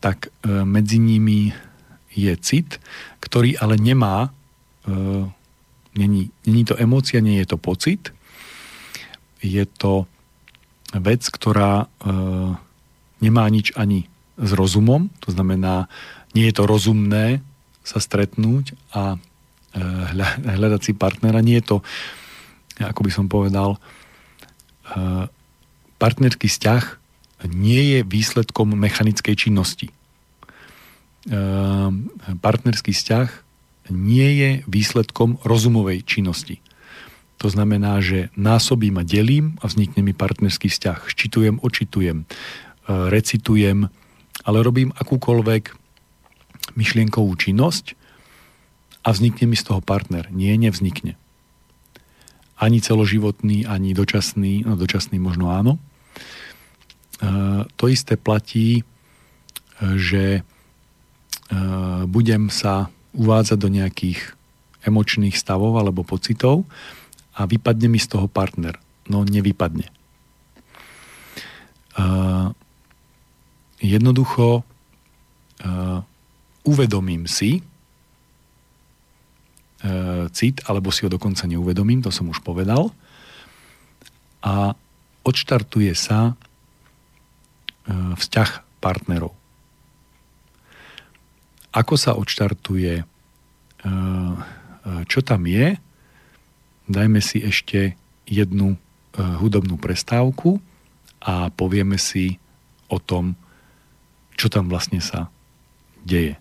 tak 0.00 0.28
e, 0.28 0.48
medzi 0.64 1.00
nimi 1.00 1.52
je 2.16 2.32
cit, 2.40 2.80
ktorý 3.20 3.60
ale 3.60 3.76
nemá, 3.76 4.32
e, 4.86 4.90
není, 5.96 6.32
není 6.48 6.62
to 6.64 6.76
emócia, 6.76 7.20
nie 7.20 7.40
je 7.40 7.46
to 7.48 7.58
pocit, 7.60 8.12
je 9.44 9.64
to 9.68 10.08
vec, 10.96 11.22
ktorá 11.28 11.92
nemá 13.20 13.44
nič 13.52 13.74
ani 13.76 14.08
s 14.40 14.50
rozumom, 14.54 15.12
to 15.20 15.28
znamená, 15.34 15.92
nie 16.32 16.48
je 16.48 16.54
to 16.56 16.64
rozumné 16.64 17.44
sa 17.84 18.00
stretnúť 18.00 18.74
a 18.96 19.20
hľadať 20.46 20.80
si 20.80 20.92
partnera, 20.96 21.44
nie 21.44 21.60
je 21.60 21.68
to, 21.68 21.76
ako 22.80 23.00
by 23.04 23.10
som 23.12 23.26
povedal, 23.28 23.76
partnerský 26.00 26.48
vzťah 26.48 27.05
nie 27.50 27.96
je 27.96 27.98
výsledkom 28.02 28.74
mechanickej 28.76 29.34
činnosti. 29.36 29.88
Ehm, 31.26 32.10
partnerský 32.38 32.94
vzťah 32.94 33.28
nie 33.90 34.28
je 34.38 34.50
výsledkom 34.70 35.42
rozumovej 35.42 36.06
činnosti. 36.06 36.62
To 37.42 37.52
znamená, 37.52 38.00
že 38.00 38.32
násobím 38.38 39.02
a 39.02 39.04
delím 39.04 39.60
a 39.60 39.68
vznikne 39.68 40.06
mi 40.06 40.16
partnerský 40.16 40.70
vzťah. 40.72 41.10
Ščitujem, 41.10 41.60
očitujem, 41.60 42.24
e, 42.24 42.26
recitujem, 43.12 43.92
ale 44.46 44.58
robím 44.64 44.94
akúkoľvek 44.96 45.74
myšlienkovú 46.78 47.34
činnosť 47.36 47.98
a 49.04 49.12
vznikne 49.12 49.50
mi 49.50 49.56
z 49.58 49.66
toho 49.68 49.84
partner. 49.84 50.30
Nie, 50.32 50.56
nevznikne. 50.56 51.18
Ani 52.56 52.80
celoživotný, 52.80 53.68
ani 53.68 53.92
dočasný, 53.92 54.64
no 54.64 54.78
dočasný 54.80 55.20
možno 55.20 55.52
áno, 55.52 55.76
to 57.76 57.84
isté 57.88 58.16
platí, 58.20 58.84
že 59.80 60.44
budem 62.06 62.48
sa 62.52 62.88
uvádzať 63.16 63.58
do 63.60 63.68
nejakých 63.72 64.34
emočných 64.84 65.34
stavov 65.34 65.80
alebo 65.80 66.04
pocitov 66.06 66.68
a 67.36 67.44
vypadne 67.48 67.88
mi 67.88 67.98
z 67.98 68.12
toho 68.12 68.28
partner. 68.28 68.78
No 69.08 69.22
nevypadne. 69.22 69.88
Jednoducho 73.80 74.66
uvedomím 76.66 77.24
si 77.30 77.62
cit, 80.32 80.56
alebo 80.66 80.90
si 80.90 81.06
ho 81.06 81.10
dokonca 81.12 81.46
neuvedomím, 81.46 82.02
to 82.02 82.10
som 82.10 82.26
už 82.26 82.42
povedal, 82.42 82.90
a 84.42 84.74
odštartuje 85.22 85.94
sa 85.94 86.34
vzťah 87.90 88.80
partnerov. 88.82 89.32
Ako 91.70 91.94
sa 91.94 92.16
odštartuje, 92.16 92.94
e, 93.00 93.04
e, 93.04 93.92
čo 95.06 95.20
tam 95.22 95.44
je, 95.46 95.76
dajme 96.86 97.20
si 97.20 97.42
ešte 97.42 97.98
jednu 98.26 98.78
hudobnú 99.16 99.80
prestávku 99.80 100.60
a 101.24 101.48
povieme 101.48 101.96
si 101.96 102.36
o 102.92 103.00
tom, 103.00 103.32
čo 104.36 104.52
tam 104.52 104.68
vlastne 104.68 105.00
sa 105.00 105.32
deje. 106.04 106.36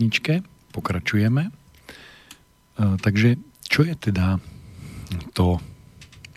Pesničke 0.00 0.40
pokračujeme. 0.72 1.52
E, 1.52 1.52
takže 3.04 3.36
čo 3.68 3.84
je 3.84 3.92
teda 3.92 4.40
to, 5.36 5.60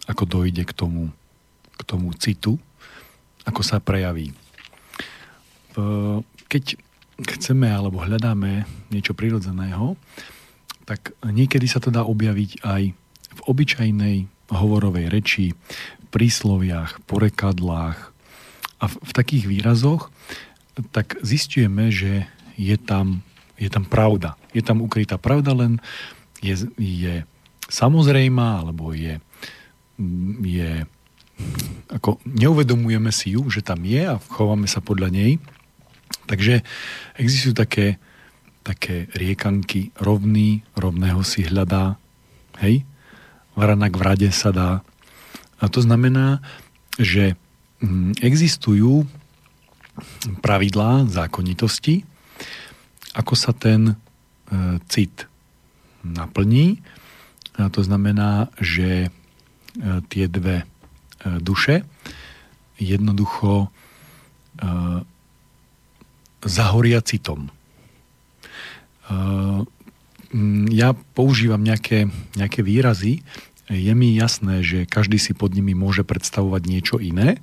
ako 0.04 0.28
dojde 0.28 0.68
k 0.68 0.76
tomu, 0.76 1.16
k 1.80 1.82
tomu 1.88 2.12
citu, 2.20 2.60
ako 3.48 3.64
sa 3.64 3.80
prejaví. 3.80 4.36
E, 4.36 4.36
keď 6.52 6.76
chceme 7.24 7.72
alebo 7.72 8.04
hľadáme 8.04 8.68
niečo 8.92 9.16
prirodzeného, 9.16 9.96
tak 10.84 11.16
niekedy 11.24 11.64
sa 11.64 11.80
to 11.80 11.88
dá 11.88 12.04
objaviť 12.04 12.68
aj 12.68 12.84
v 13.32 13.40
obyčajnej 13.48 14.28
hovorovej 14.52 15.08
reči, 15.08 15.56
prísloviach, 16.12 17.00
porekadlách 17.08 18.12
a 18.84 18.86
v, 18.92 18.96
v 19.00 19.12
takých 19.16 19.48
výrazoch, 19.48 20.12
tak 20.92 21.16
zistujeme, 21.24 21.88
že 21.96 22.28
je 22.60 22.76
tam, 22.76 23.24
je 23.64 23.72
tam 23.72 23.88
pravda. 23.88 24.36
Je 24.52 24.60
tam 24.60 24.84
ukrytá 24.84 25.16
pravda, 25.16 25.56
len 25.56 25.80
je, 26.44 26.68
je 26.76 27.24
samozrejmá, 27.72 28.68
alebo 28.68 28.92
je, 28.92 29.24
je 30.44 30.72
ako 31.90 32.20
neuvedomujeme 32.28 33.10
si 33.16 33.40
ju, 33.40 33.48
že 33.48 33.64
tam 33.64 33.88
je 33.88 34.04
a 34.04 34.20
chováme 34.20 34.68
sa 34.68 34.84
podľa 34.84 35.10
nej. 35.14 35.32
Takže 36.28 36.62
existujú 37.18 37.56
také, 37.56 37.98
také 38.62 39.08
riekanky 39.16 39.96
rovný, 40.00 40.64
rovného 40.76 41.24
si 41.24 41.48
hľadá, 41.48 41.96
hej? 42.60 42.84
Vranak 43.54 43.94
v 43.94 44.02
rade 44.02 44.30
sa 44.34 44.50
dá. 44.50 44.72
A 45.62 45.66
to 45.70 45.80
znamená, 45.80 46.42
že 46.98 47.38
mm, 47.82 48.24
existujú 48.26 49.06
pravidlá, 50.42 51.06
zákonitosti, 51.06 52.02
ako 53.14 53.34
sa 53.38 53.54
ten 53.54 53.94
e, 53.94 53.96
cit 54.90 55.30
naplní. 56.02 56.82
A 57.58 57.70
to 57.70 57.86
znamená, 57.86 58.50
že 58.58 59.08
e, 59.08 59.10
tie 60.10 60.26
dve 60.26 60.66
e, 60.66 60.66
duše 61.40 61.86
jednoducho 62.82 63.70
zahoria 66.46 67.00
citom. 67.02 67.50
Ja 70.70 70.90
používam 71.18 71.64
nejaké, 71.64 72.10
nejaké 72.38 72.62
výrazy, 72.62 73.26
je 73.72 73.94
mi 73.96 74.14
jasné, 74.14 74.62
že 74.62 74.86
každý 74.86 75.18
si 75.18 75.34
pod 75.34 75.56
nimi 75.56 75.74
môže 75.74 76.04
predstavovať 76.04 76.62
niečo 76.68 76.96
iné 77.00 77.40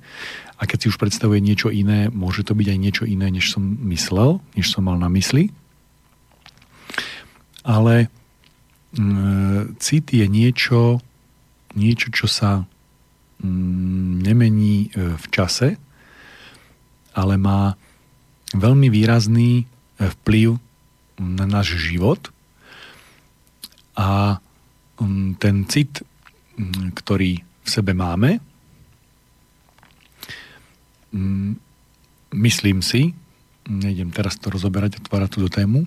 a 0.61 0.69
keď 0.69 0.77
si 0.85 0.89
už 0.93 1.01
predstavuje 1.01 1.41
niečo 1.41 1.73
iné, 1.73 2.13
môže 2.13 2.45
to 2.45 2.53
byť 2.53 2.67
aj 2.69 2.79
niečo 2.79 3.03
iné, 3.09 3.33
než 3.33 3.49
som 3.49 3.65
myslel, 3.89 4.37
než 4.53 4.69
som 4.69 4.85
mal 4.85 5.01
na 5.01 5.09
mysli. 5.09 5.49
Ale 7.61 8.09
mm, 8.97 9.77
cit 9.77 10.05
je 10.13 10.25
niečo, 10.25 11.01
niečo, 11.77 12.07
čo 12.09 12.25
sa 12.25 12.65
mm, 13.41 14.25
nemení 14.25 14.89
e, 14.91 15.17
v 15.17 15.25
čase, 15.29 15.77
ale 17.11 17.35
má 17.37 17.77
veľmi 18.57 18.89
výrazný 18.89 19.63
e, 19.63 19.65
vplyv 19.99 20.57
na 21.21 21.45
náš 21.45 21.77
život. 21.77 22.33
A 23.93 24.41
mm, 24.97 25.37
ten 25.37 25.69
cit, 25.69 26.01
mm, 26.57 26.97
ktorý 26.97 27.41
v 27.41 27.67
sebe 27.69 27.93
máme, 27.93 28.41
Mm, 31.11 31.59
myslím 32.31 32.79
si, 32.79 33.11
nejdem 33.67 34.15
teraz 34.15 34.39
to 34.39 34.47
rozoberať, 34.47 35.03
otvárať 35.03 35.29
túto 35.35 35.51
tému, 35.51 35.83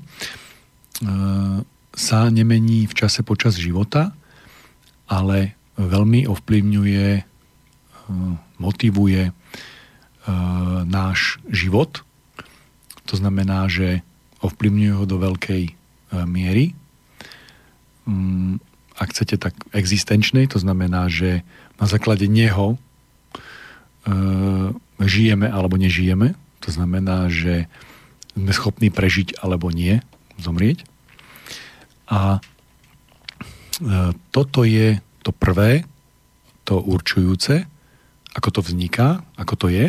sa 1.94 2.18
nemení 2.30 2.86
v 2.86 2.94
čase 2.94 3.22
počas 3.26 3.58
života, 3.58 4.14
ale 5.10 5.54
veľmi 5.74 6.26
ovplyvňuje, 6.26 7.08
e, 7.18 7.22
motivuje 8.62 9.22
e, 9.28 9.32
náš 10.86 11.38
život. 11.50 12.02
To 13.10 13.14
znamená, 13.18 13.66
že 13.66 14.06
ovplyvňuje 14.42 14.92
ho 14.94 15.04
do 15.06 15.16
veľkej 15.18 15.72
miery. 16.28 16.76
Ak 18.94 19.08
chcete, 19.10 19.40
tak 19.40 19.56
existenčnej, 19.74 20.46
to 20.46 20.62
znamená, 20.62 21.10
že 21.10 21.42
na 21.80 21.90
základe 21.90 22.28
neho 22.30 22.78
žijeme 25.00 25.48
alebo 25.48 25.80
nežijeme. 25.80 26.36
To 26.62 26.70
znamená, 26.70 27.32
že 27.32 27.66
sme 28.36 28.52
schopní 28.52 28.88
prežiť 28.92 29.40
alebo 29.40 29.72
nie, 29.72 30.04
zomrieť. 30.40 30.86
A 32.10 32.38
e, 32.38 32.40
toto 34.34 34.62
je 34.66 34.98
to 35.24 35.30
prvé, 35.32 35.88
to 36.64 36.80
určujúce, 36.80 37.64
ako 38.34 38.48
to 38.50 38.60
vzniká, 38.64 39.22
ako 39.36 39.54
to 39.54 39.66
je. 39.70 39.86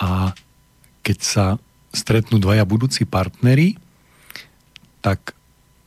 A 0.00 0.32
keď 1.02 1.18
sa 1.22 1.46
stretnú 1.94 2.36
dvaja 2.42 2.68
budúci 2.68 3.08
partnery, 3.08 3.78
tak 5.00 5.36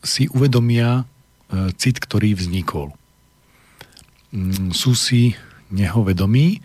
si 0.02 0.32
uvedomia 0.32 1.04
e, 1.04 1.74
cit, 1.76 2.00
ktorý 2.00 2.36
vznikol. 2.36 2.96
Mm, 4.32 4.72
sú 4.72 4.96
si 4.96 5.36
neho 5.70 6.02
vedomí 6.02 6.64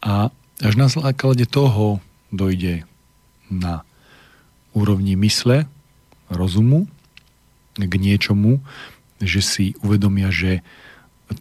a 0.00 0.30
až 0.60 0.74
na 0.76 0.88
základe 0.88 1.44
toho 1.44 2.00
dojde 2.32 2.88
na 3.52 3.85
úrovni 4.76 5.16
mysle, 5.16 5.64
rozumu 6.28 6.84
k 7.80 7.92
niečomu, 7.96 8.60
že 9.20 9.40
si 9.40 9.64
uvedomia, 9.80 10.28
že 10.28 10.60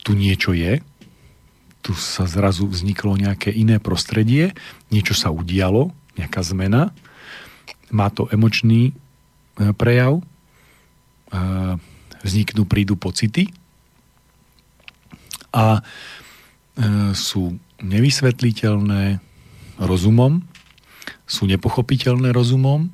tu 0.04 0.16
niečo 0.16 0.56
je, 0.56 0.80
tu 1.86 1.94
sa 1.94 2.26
zrazu 2.26 2.66
vzniklo 2.66 3.14
nejaké 3.14 3.54
iné 3.54 3.78
prostredie, 3.78 4.58
niečo 4.90 5.14
sa 5.14 5.30
udialo, 5.30 5.94
nejaká 6.18 6.42
zmena, 6.42 6.96
má 7.94 8.10
to 8.10 8.26
emočný 8.34 8.90
e, 8.90 8.94
prejav, 9.78 10.18
e, 10.18 10.24
vzniknú, 12.26 12.66
prídu 12.66 12.98
pocity 12.98 13.54
a 15.54 15.78
e, 15.78 15.82
sú 17.14 17.62
nevysvetliteľné 17.86 19.22
rozumom, 19.78 20.42
sú 21.30 21.46
nepochopiteľné 21.46 22.34
rozumom, 22.34 22.90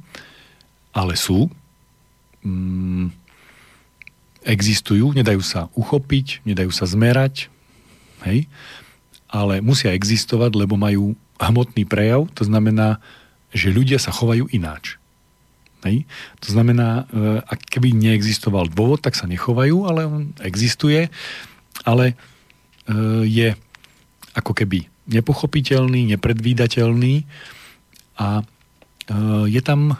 ale 0.92 1.16
sú, 1.16 1.48
mm, 2.44 3.12
existujú, 4.44 5.14
nedajú 5.14 5.42
sa 5.46 5.70
uchopiť, 5.78 6.42
nedajú 6.44 6.74
sa 6.74 6.90
zmerať, 6.90 7.48
hej, 8.26 8.50
ale 9.32 9.64
musia 9.64 9.96
existovať, 9.96 10.52
lebo 10.58 10.76
majú 10.76 11.16
hmotný 11.40 11.88
prejav, 11.88 12.28
to 12.36 12.44
znamená, 12.46 13.00
že 13.56 13.74
ľudia 13.74 13.98
sa 13.98 14.14
chovajú 14.14 14.48
ináč. 14.52 15.02
Hej? 15.82 16.06
To 16.46 16.48
znamená, 16.54 17.10
e, 17.10 17.42
ak 17.42 17.60
keby 17.74 17.96
neexistoval 17.96 18.70
dôvod, 18.70 19.02
tak 19.02 19.18
sa 19.18 19.26
nechovajú, 19.26 19.90
ale 19.90 20.02
on 20.06 20.24
existuje, 20.46 21.10
ale 21.82 22.14
e, 22.14 22.16
je 23.26 23.50
ako 24.38 24.54
keby 24.54 24.88
nepochopiteľný, 25.10 26.14
nepredvídateľný 26.16 27.26
a 28.22 28.28
e, 28.40 28.44
je 29.50 29.62
tam 29.66 29.98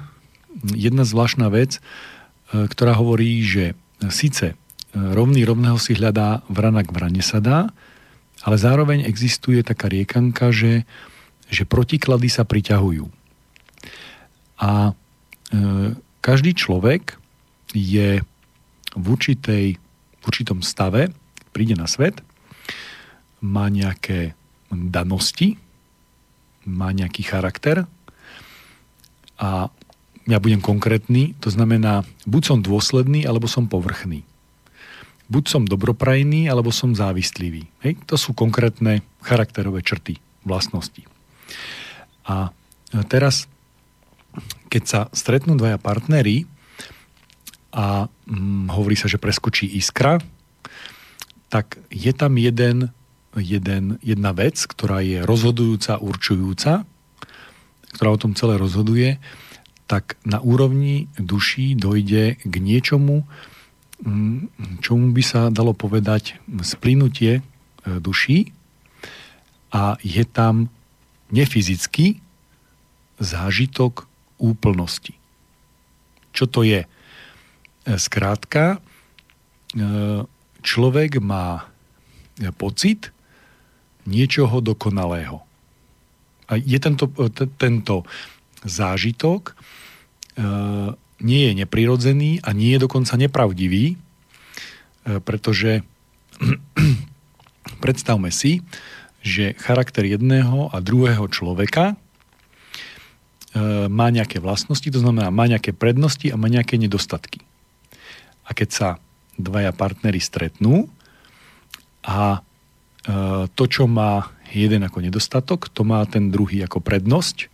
jedna 0.76 1.08
zvláštna 1.08 1.48
vec, 1.52 1.78
e, 1.78 2.68
ktorá 2.68 2.96
hovorí, 2.98 3.42
že 3.44 3.78
síce 4.10 4.54
e, 4.54 4.56
rovný 4.96 5.46
rovného 5.46 5.78
si 5.80 5.96
hľadá, 5.96 6.44
vrana 6.52 6.84
k 6.84 6.94
vrane 6.94 7.24
sa 7.24 7.40
dá, 7.40 7.72
ale 8.42 8.58
zároveň 8.58 9.06
existuje 9.06 9.62
taká 9.62 9.88
riekanka, 9.88 10.50
že, 10.50 10.90
že 11.48 11.64
protiklady 11.70 12.28
sa 12.28 12.42
priťahujú. 12.42 13.06
A 14.62 14.72
e, 14.90 14.94
každý 16.22 16.54
človek 16.54 17.18
je 17.74 18.22
v, 18.92 19.06
určitej, 19.06 19.66
v 20.22 20.24
určitom 20.26 20.62
stave, 20.66 21.14
príde 21.52 21.76
na 21.76 21.86
svet 21.86 22.22
má 23.42 23.68
nejaké 23.74 24.38
danosti, 24.70 25.58
má 26.64 26.94
nejaký 26.94 27.26
charakter 27.26 27.90
a 29.42 29.74
ja 30.30 30.38
budem 30.38 30.62
konkrétny, 30.62 31.34
to 31.42 31.50
znamená, 31.50 32.06
buď 32.30 32.42
som 32.46 32.60
dôsledný, 32.62 33.26
alebo 33.26 33.50
som 33.50 33.66
povrchný. 33.66 34.22
Buď 35.32 35.44
som 35.48 35.64
dobroprajný, 35.64 36.52
alebo 36.52 36.70
som 36.70 36.94
závistlivý. 36.94 37.66
Hej? 37.82 37.98
To 38.12 38.20
sú 38.20 38.36
konkrétne 38.36 39.02
charakterové 39.24 39.82
črty, 39.82 40.20
vlastnosti. 40.44 41.08
A 42.28 42.52
teraz, 43.08 43.48
keď 44.68 44.84
sa 44.84 45.00
stretnú 45.16 45.58
dvaja 45.58 45.80
partnery 45.82 46.46
a 47.72 48.12
hm, 48.28 48.70
hovorí 48.70 49.00
sa, 49.00 49.08
že 49.08 49.22
preskočí 49.22 49.66
iskra, 49.80 50.20
tak 51.48 51.80
je 51.92 52.12
tam 52.16 52.36
jeden 52.36 52.92
jeden, 53.40 53.96
jedna 54.04 54.36
vec, 54.36 54.60
ktorá 54.60 55.00
je 55.00 55.24
rozhodujúca, 55.24 56.04
určujúca, 56.04 56.84
ktorá 57.96 58.10
o 58.12 58.20
tom 58.20 58.36
celé 58.36 58.60
rozhoduje, 58.60 59.24
tak 59.92 60.16
na 60.24 60.40
úrovni 60.40 61.12
duší 61.20 61.76
dojde 61.76 62.40
k 62.40 62.54
niečomu, 62.64 63.28
mm, 64.08 64.80
čomu 64.80 65.12
by 65.12 65.20
sa 65.20 65.52
dalo 65.52 65.76
povedať 65.76 66.40
splynutie 66.64 67.32
e, 67.36 67.42
duší 68.00 68.56
a 69.76 70.00
je 70.00 70.24
tam 70.24 70.72
nefyzický 71.36 72.24
zážitok 73.20 74.08
úplnosti. 74.40 75.16
Čo 76.32 76.48
to 76.48 76.64
je? 76.64 76.88
Skrátka, 77.86 78.84
človek 80.62 81.12
má 81.24 81.72
pocit 82.58 83.16
niečoho 84.04 84.60
dokonalého. 84.60 85.40
A 86.52 86.60
je 86.60 86.78
tento, 86.82 87.08
tento 87.56 88.04
zážitok 88.66 89.52
e, 89.52 89.61
nie 91.22 91.42
je 91.48 91.54
neprirodzený 91.54 92.42
a 92.42 92.50
nie 92.52 92.74
je 92.76 92.84
dokonca 92.84 93.14
nepravdivý, 93.16 93.96
e, 93.96 93.96
pretože 95.22 95.86
predstavme 97.84 98.34
si, 98.34 98.66
že 99.22 99.54
charakter 99.62 100.02
jedného 100.10 100.74
a 100.74 100.82
druhého 100.82 101.30
človeka 101.30 101.94
e, 101.94 101.96
má 103.88 104.10
nejaké 104.10 104.42
vlastnosti, 104.42 104.90
to 104.90 105.00
znamená 105.00 105.30
má 105.30 105.46
nejaké 105.46 105.78
prednosti 105.78 106.26
a 106.34 106.36
má 106.42 106.50
nejaké 106.50 106.82
nedostatky. 106.82 107.46
A 108.50 108.58
keď 108.58 108.70
sa 108.74 108.90
dvaja 109.38 109.72
partnery 109.72 110.18
stretnú 110.18 110.90
a 112.02 112.42
e, 113.06 113.46
to, 113.54 113.64
čo 113.70 113.86
má 113.86 114.34
jeden 114.52 114.84
ako 114.84 115.06
nedostatok, 115.06 115.70
to 115.72 115.86
má 115.86 116.04
ten 116.10 116.34
druhý 116.34 116.66
ako 116.66 116.84
prednosť. 116.84 117.48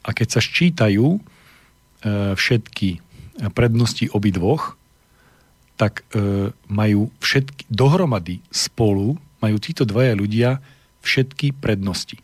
A 0.00 0.16
keď 0.16 0.38
sa 0.38 0.40
ščítajú 0.40 1.18
e, 1.18 1.20
všetky 2.04 3.00
prednosti 3.52 4.08
obidvoch, 4.12 4.76
tak 5.80 6.04
e, 6.12 6.52
majú 6.68 7.08
všetky, 7.24 7.64
dohromady 7.72 8.44
spolu, 8.52 9.16
majú 9.40 9.56
títo 9.56 9.88
dvaja 9.88 10.12
ľudia 10.12 10.60
všetky 11.00 11.56
prednosti. 11.56 12.20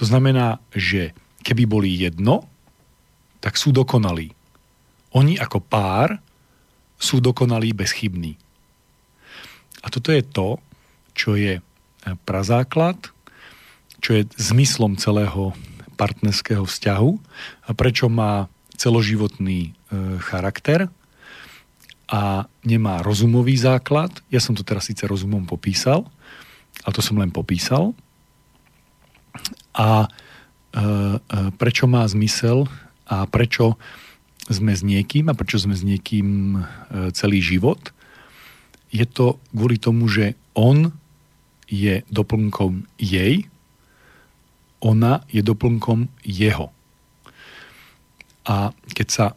To 0.00 0.08
znamená, 0.08 0.56
že 0.72 1.12
keby 1.44 1.68
boli 1.68 1.92
jedno, 1.92 2.48
tak 3.44 3.60
sú 3.60 3.76
dokonalí. 3.76 4.32
Oni 5.12 5.36
ako 5.36 5.60
pár 5.60 6.16
sú 6.96 7.20
dokonalí, 7.20 7.76
bezchybní. 7.76 8.40
A 9.84 9.92
toto 9.92 10.08
je 10.08 10.24
to, 10.24 10.56
čo 11.12 11.36
je 11.36 11.60
prazáklad, 12.24 12.96
čo 14.00 14.16
je 14.16 14.22
zmyslom 14.40 14.96
celého 14.96 15.52
partnerského 15.98 16.62
vzťahu 16.62 17.10
a 17.66 17.70
prečo 17.74 18.06
má 18.06 18.46
celoživotný 18.78 19.60
e, 19.66 19.70
charakter 20.22 20.86
a 22.08 22.46
nemá 22.62 23.02
rozumový 23.02 23.58
základ. 23.58 24.14
Ja 24.30 24.38
som 24.38 24.54
to 24.54 24.62
teraz 24.62 24.86
síce 24.86 25.04
rozumom 25.04 25.44
popísal, 25.44 26.06
ale 26.86 26.92
to 26.94 27.02
som 27.02 27.18
len 27.18 27.34
popísal. 27.34 27.92
A 29.74 30.06
e, 30.06 30.08
e, 30.08 30.82
prečo 31.58 31.90
má 31.90 32.06
zmysel 32.06 32.70
a 33.10 33.26
prečo 33.26 33.74
sme 34.48 34.72
s 34.72 34.80
niekým 34.80 35.28
a 35.28 35.36
prečo 35.36 35.60
sme 35.60 35.76
s 35.76 35.84
niekým 35.84 36.28
e, 36.56 36.60
celý 37.12 37.44
život, 37.44 37.92
je 38.88 39.04
to 39.04 39.36
kvôli 39.52 39.76
tomu, 39.76 40.08
že 40.08 40.32
on 40.56 40.96
je 41.68 42.00
doplnkom 42.08 42.88
jej, 42.96 43.44
ona 44.78 45.26
je 45.26 45.42
doplnkom 45.42 46.06
jeho. 46.22 46.70
A 48.48 48.72
keď 48.94 49.08
sa 49.10 49.26
e, 49.32 49.34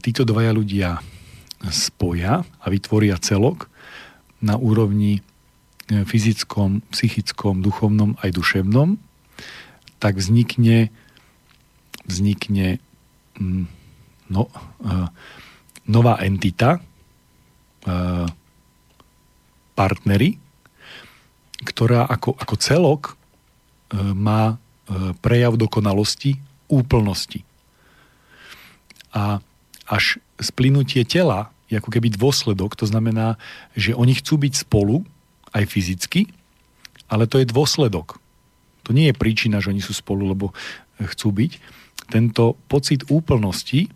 títo 0.00 0.24
dvaja 0.24 0.54
ľudia 0.54 1.02
spoja 1.68 2.44
a 2.44 2.66
vytvoria 2.68 3.20
celok 3.20 3.68
na 4.40 4.56
úrovni 4.56 5.20
e, 5.20 5.22
fyzickom, 6.06 6.84
psychickom, 6.94 7.60
duchovnom 7.60 8.16
aj 8.22 8.30
duševnom, 8.32 8.96
tak 9.98 10.20
vznikne, 10.20 10.92
vznikne 12.04 12.76
mm, 13.40 13.64
no, 14.28 14.52
uh, 14.84 15.08
nová 15.88 16.20
entita, 16.24 16.80
partnery, 19.76 20.40
ktorá 21.68 22.08
ako, 22.08 22.32
ako 22.32 22.54
celok 22.56 23.02
má 23.92 24.56
prejav 25.24 25.56
dokonalosti, 25.56 26.36
úplnosti. 26.68 27.40
A 29.14 29.40
až 29.88 30.18
splynutie 30.40 31.04
tela 31.08 31.52
je 31.72 31.80
ako 31.80 31.90
keby 31.92 32.12
dôsledok, 32.12 32.76
to 32.76 32.84
znamená, 32.84 33.40
že 33.72 33.96
oni 33.96 34.16
chcú 34.18 34.36
byť 34.36 34.54
spolu, 34.68 35.04
aj 35.54 35.70
fyzicky, 35.70 36.26
ale 37.06 37.30
to 37.30 37.38
je 37.38 37.46
dôsledok. 37.46 38.18
To 38.84 38.90
nie 38.90 39.08
je 39.08 39.16
príčina, 39.16 39.62
že 39.62 39.70
oni 39.70 39.80
sú 39.80 39.94
spolu, 39.94 40.34
lebo 40.34 40.50
chcú 40.98 41.30
byť. 41.30 41.52
Tento 42.10 42.58
pocit 42.68 43.06
úplnosti 43.08 43.88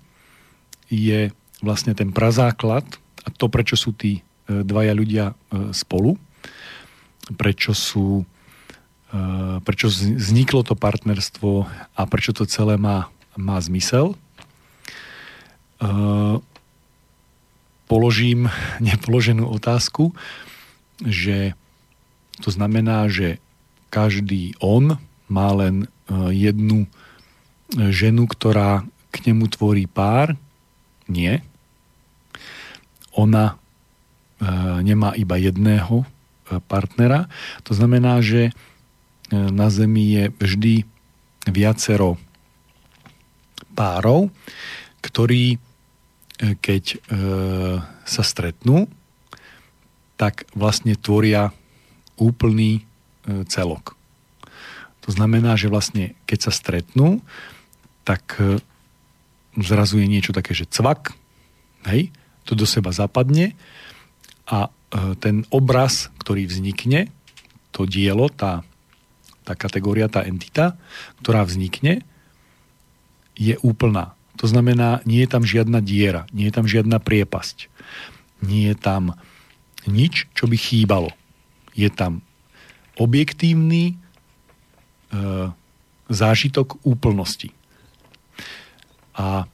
je 0.89 1.20
vlastne 1.61 1.93
ten 1.93 2.14
prazáklad 2.14 2.86
a 3.26 3.28
to, 3.28 3.51
prečo 3.51 3.76
sú 3.76 3.93
tí 3.93 4.22
e, 4.22 4.62
dvaja 4.64 4.95
ľudia 4.97 5.26
e, 5.28 5.34
spolu, 5.76 6.16
prečo 7.36 7.76
sú 7.76 8.22
e, 8.22 8.24
prečo 9.64 9.88
vzniklo 9.88 10.61
to 10.64 10.76
partnerstvo 10.76 11.64
a 11.96 12.00
prečo 12.04 12.36
to 12.36 12.44
celé 12.44 12.76
má, 12.76 13.09
má 13.40 13.56
zmysel. 13.61 14.12
Položím 17.88 18.52
nepoloženú 18.84 19.48
otázku, 19.48 20.12
že 21.00 21.56
to 22.44 22.52
znamená, 22.52 23.09
že 23.09 23.40
každý 23.88 24.52
on 24.61 25.00
má 25.28 25.48
len 25.56 25.88
jednu 26.32 26.86
ženu, 27.72 28.28
ktorá 28.28 28.84
k 29.09 29.16
nemu 29.32 29.48
tvorí 29.48 29.88
pár, 29.88 30.36
nie. 31.09 31.40
Ona 33.16 33.56
nemá 34.84 35.16
iba 35.16 35.40
jedného 35.40 36.04
partnera. 36.68 37.28
To 37.64 37.72
znamená, 37.72 38.20
že 38.20 38.52
na 39.33 39.68
Zemi 39.68 40.05
je 40.16 40.24
vždy 40.41 40.74
viacero 41.49 42.16
párov, 43.76 44.33
ktorí 45.05 45.61
keď 46.39 47.03
sa 48.07 48.22
stretnú, 48.22 48.87
tak 50.14 50.47
vlastne 50.55 50.95
tvoria 50.95 51.51
úplný 52.14 52.87
celok. 53.51 53.99
To 55.03 55.11
znamená, 55.11 55.59
že 55.59 55.66
vlastne 55.66 56.14
keď 56.31 56.39
sa 56.47 56.53
stretnú, 56.55 57.26
tak 58.07 58.39
zrazu 59.59 59.99
je 59.99 60.07
niečo 60.07 60.31
také, 60.31 60.55
že 60.55 60.70
cvak, 60.70 61.18
hej, 61.91 62.14
to 62.47 62.55
do 62.55 62.64
seba 62.64 62.95
zapadne 62.95 63.59
a 64.49 64.68
e, 64.68 64.70
ten 65.20 65.45
obraz, 65.53 66.09
ktorý 66.22 66.49
vznikne, 66.49 67.12
to 67.74 67.85
dielo, 67.85 68.33
tá, 68.33 68.64
tá 69.49 69.57
kategória, 69.57 70.12
tá 70.12 70.28
entita, 70.28 70.76
ktorá 71.24 71.40
vznikne, 71.49 72.05
je 73.32 73.57
úplná. 73.64 74.12
To 74.36 74.44
znamená, 74.44 75.01
nie 75.09 75.24
je 75.24 75.30
tam 75.32 75.49
žiadna 75.49 75.80
diera, 75.80 76.28
nie 76.36 76.53
je 76.53 76.55
tam 76.55 76.68
žiadna 76.68 77.01
priepasť. 77.01 77.72
Nie 78.44 78.70
je 78.70 78.76
tam 78.76 79.16
nič, 79.88 80.28
čo 80.36 80.44
by 80.44 80.61
chýbalo. 80.61 81.16
Je 81.72 81.88
tam 81.88 82.20
objektívny 83.01 83.94
e, 83.94 83.94
zážitok 86.12 86.76
úplnosti. 86.84 87.51
A 89.16 89.49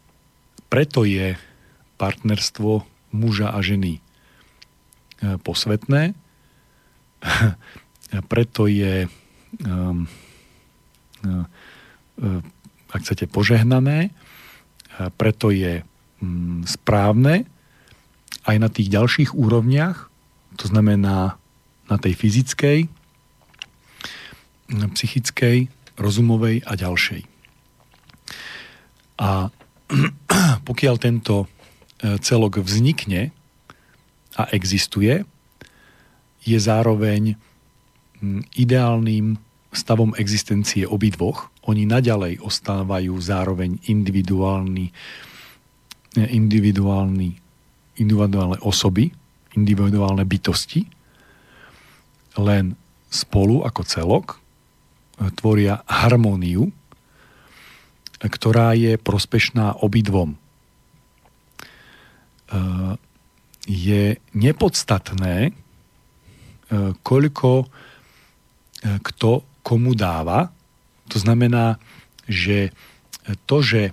preto 0.68 1.06
je 1.06 1.38
partnerstvo 1.96 2.82
muža 3.14 3.54
a 3.54 3.62
ženy 3.62 3.96
e, 3.96 4.00
posvetné, 5.38 6.18
preto 8.32 8.66
je, 8.68 9.08
ak 12.94 13.00
chcete, 13.02 13.26
požehnané, 13.26 14.14
preto 15.18 15.50
je 15.50 15.82
um, 16.22 16.62
správne 16.62 17.44
aj 18.44 18.56
na 18.60 18.68
tých 18.70 18.92
ďalších 18.92 19.30
úrovniach, 19.34 20.12
to 20.54 20.70
znamená 20.70 21.40
na 21.90 21.96
tej 21.98 22.14
fyzickej, 22.14 22.86
psychickej, 24.70 25.68
rozumovej 26.00 26.64
a 26.64 26.72
ďalšej. 26.74 27.22
A 29.20 29.52
pokiaľ 30.68 30.94
tento 30.98 31.44
e, 31.44 31.46
celok 32.18 32.58
vznikne 32.64 33.30
a 34.34 34.42
existuje, 34.50 35.22
je 36.44 36.58
zároveň 36.58 37.38
ideálnym 38.54 39.38
stavom 39.74 40.14
existencie 40.14 40.86
obidvoch, 40.86 41.50
oni 41.66 41.82
naďalej 41.88 42.38
ostávajú 42.44 43.18
zároveň 43.18 43.82
individuálni, 43.90 44.94
individuálni, 46.14 47.30
individuálne 47.98 48.58
osoby, 48.62 49.10
individuálne 49.58 50.22
bytosti, 50.22 50.86
len 52.38 52.78
spolu 53.10 53.62
ako 53.62 53.82
celok 53.86 54.26
tvoria 55.38 55.82
harmóniu, 55.86 56.70
ktorá 58.18 58.74
je 58.74 58.98
prospešná 58.98 59.78
obidvom. 59.82 60.34
Je 63.66 64.18
nepodstatné, 64.34 65.54
koľko 67.06 67.70
kto 68.84 69.42
komu 69.64 69.96
dáva, 69.96 70.52
to 71.08 71.16
znamená, 71.16 71.80
že 72.28 72.72
to, 73.48 73.64
že 73.64 73.82
e, 73.88 73.92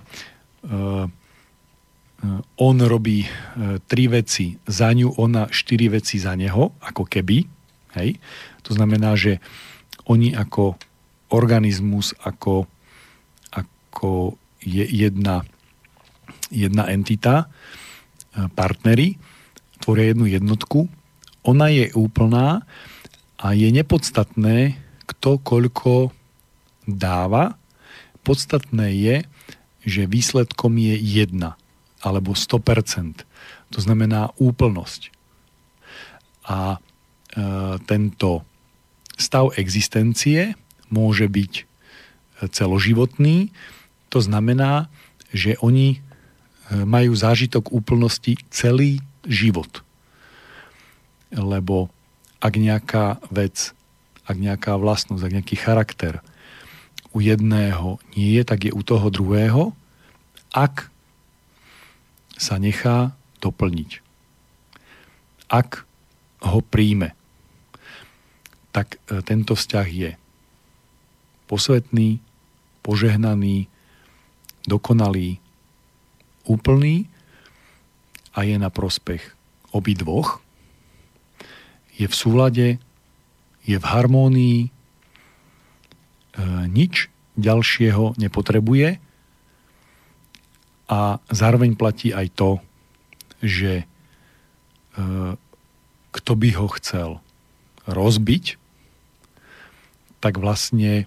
on 2.60 2.76
robí 2.84 3.24
e, 3.24 3.28
tri 3.88 4.04
veci 4.08 4.60
za 4.68 4.92
ňu, 4.92 5.16
ona 5.16 5.48
štyri 5.48 5.88
veci 5.88 6.20
za 6.20 6.36
neho, 6.36 6.76
ako 6.84 7.08
keby, 7.08 7.48
hej? 7.96 8.20
to 8.60 8.76
znamená, 8.76 9.16
že 9.16 9.40
oni 10.04 10.36
ako 10.36 10.76
organizmus, 11.32 12.12
ako, 12.20 12.68
ako 13.48 14.36
je 14.60 14.84
jedna, 14.84 15.48
jedna 16.52 16.84
entita, 16.92 17.48
partnery, 18.56 19.16
tvoria 19.80 20.12
jednu 20.12 20.26
jednotku, 20.28 20.88
ona 21.44 21.68
je 21.68 21.92
úplná 21.96 22.64
a 23.42 23.58
je 23.58 23.68
nepodstatné, 23.74 24.78
kto 25.10 25.42
koľko 25.42 26.14
dáva. 26.86 27.58
Podstatné 28.22 28.94
je, 28.94 29.16
že 29.82 30.06
výsledkom 30.06 30.78
je 30.78 30.94
jedna 30.94 31.58
alebo 31.98 32.38
100%. 32.38 33.26
To 33.74 33.78
znamená 33.82 34.30
úplnosť. 34.38 35.10
A 36.46 36.78
e, 36.78 37.78
tento 37.82 38.46
stav 39.18 39.54
existencie 39.58 40.54
môže 40.86 41.26
byť 41.26 41.52
celoživotný. 42.50 43.50
To 44.10 44.18
znamená, 44.18 44.90
že 45.30 45.58
oni 45.62 45.98
e, 45.98 45.98
majú 46.82 47.14
zážitok 47.14 47.70
úplnosti 47.74 48.38
celý 48.50 49.02
život. 49.26 49.86
Lebo 51.30 51.90
ak 52.42 52.58
nejaká 52.58 53.22
vec, 53.30 53.70
ak 54.26 54.34
nejaká 54.34 54.74
vlastnosť, 54.74 55.22
ak 55.22 55.34
nejaký 55.38 55.56
charakter 55.56 56.18
u 57.14 57.22
jedného 57.22 58.02
nie 58.18 58.34
je, 58.34 58.42
tak 58.42 58.66
je 58.66 58.74
u 58.74 58.82
toho 58.82 59.06
druhého, 59.14 59.70
ak 60.50 60.90
sa 62.34 62.58
nechá 62.58 63.14
doplniť. 63.38 64.02
Ak 65.46 65.86
ho 66.42 66.58
príjme, 66.58 67.14
tak 68.74 68.98
e, 69.06 69.22
tento 69.22 69.54
vzťah 69.54 69.88
je 69.88 70.10
posvetný, 71.46 72.18
požehnaný, 72.82 73.70
dokonalý, 74.66 75.38
úplný 76.42 77.06
a 78.34 78.42
je 78.42 78.56
na 78.58 78.72
prospech 78.72 79.22
obidvoch, 79.70 80.41
je 81.96 82.06
v 82.08 82.14
súlade, 82.14 82.68
je 83.62 83.76
v 83.78 83.84
harmónii, 83.84 84.72
E, 86.32 86.40
nič 86.64 87.12
ďalšieho 87.36 88.16
nepotrebuje 88.16 88.96
a 90.88 91.20
zároveň 91.28 91.76
platí 91.76 92.08
aj 92.12 92.32
to, 92.32 92.50
že 93.44 93.84
e, 93.84 93.86
kto 96.12 96.32
by 96.32 96.48
ho 96.56 96.68
chcel 96.80 97.10
rozbiť, 97.84 98.56
tak 100.24 100.40
vlastne 100.40 101.04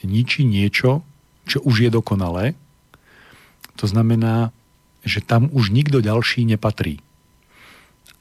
ničí 0.00 0.44
niečo, 0.48 1.04
čo 1.44 1.60
už 1.60 1.88
je 1.88 1.90
dokonalé. 1.92 2.56
To 3.76 3.84
znamená, 3.84 4.56
že 5.04 5.20
tam 5.20 5.52
už 5.52 5.68
nikto 5.68 6.00
ďalší 6.00 6.48
nepatrí. 6.48 7.02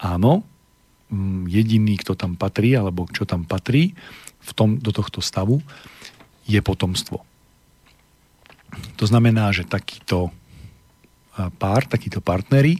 Áno, 0.01 0.43
jediný, 1.45 1.99
kto 1.99 2.15
tam 2.15 2.39
patrí, 2.39 2.71
alebo 2.71 3.05
čo 3.11 3.27
tam 3.27 3.43
patrí 3.43 3.93
v 4.41 4.51
tom, 4.55 4.79
do 4.79 4.95
tohto 4.95 5.19
stavu, 5.19 5.59
je 6.47 6.57
potomstvo. 6.63 7.21
To 8.97 9.05
znamená, 9.05 9.51
že 9.51 9.67
takýto 9.67 10.31
pár, 11.59 11.83
takíto 11.87 12.23
partnery, 12.23 12.79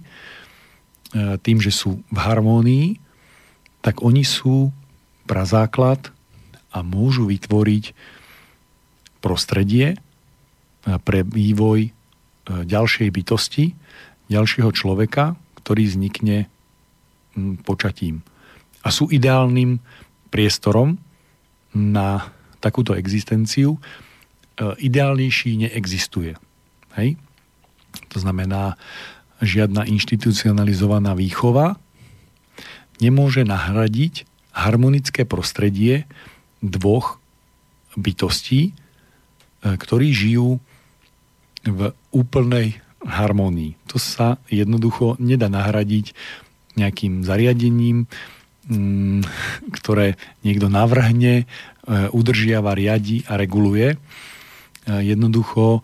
tým, 1.44 1.60
že 1.60 1.76
sú 1.76 2.00
v 2.08 2.18
harmónii, 2.18 2.96
tak 3.84 4.00
oni 4.00 4.24
sú 4.24 4.72
prazáklad 5.28 6.12
a 6.72 6.80
môžu 6.80 7.28
vytvoriť 7.28 7.92
prostredie 9.20 10.00
pre 10.82 11.20
vývoj 11.28 11.92
ďalšej 12.48 13.10
bytosti, 13.12 13.76
ďalšieho 14.32 14.72
človeka, 14.72 15.36
ktorý 15.60 15.92
vznikne 15.92 16.48
počatím. 17.64 18.22
A 18.82 18.90
sú 18.90 19.08
ideálnym 19.08 19.80
priestorom 20.34 20.98
na 21.72 22.32
takúto 22.60 22.94
existenciu, 22.94 23.78
e, 23.78 23.80
ideálnejší 24.82 25.68
neexistuje. 25.68 26.36
Hej? 26.98 27.16
To 28.12 28.18
znamená, 28.20 28.80
žiadna 29.42 29.90
inštitucionalizovaná 29.90 31.18
výchova 31.18 31.82
nemôže 33.02 33.42
nahradiť 33.42 34.30
harmonické 34.54 35.26
prostredie 35.26 36.06
dvoch 36.62 37.18
bytostí, 37.98 38.72
e, 38.72 38.72
ktorí 39.64 40.14
žijú 40.14 40.62
v 41.66 41.94
úplnej 42.14 42.82
harmonii. 43.02 43.78
To 43.90 43.98
sa 43.98 44.38
jednoducho 44.50 45.18
nedá 45.18 45.50
nahradiť 45.50 46.14
nejakým 46.76 47.24
zariadením, 47.24 48.08
mm, 48.70 49.28
ktoré 49.76 50.16
niekto 50.46 50.72
navrhne 50.72 51.50
E, 51.82 52.14
udržiava, 52.14 52.78
riadi 52.78 53.26
a 53.26 53.34
reguluje. 53.34 53.98
E, 53.98 53.98
jednoducho 54.86 55.82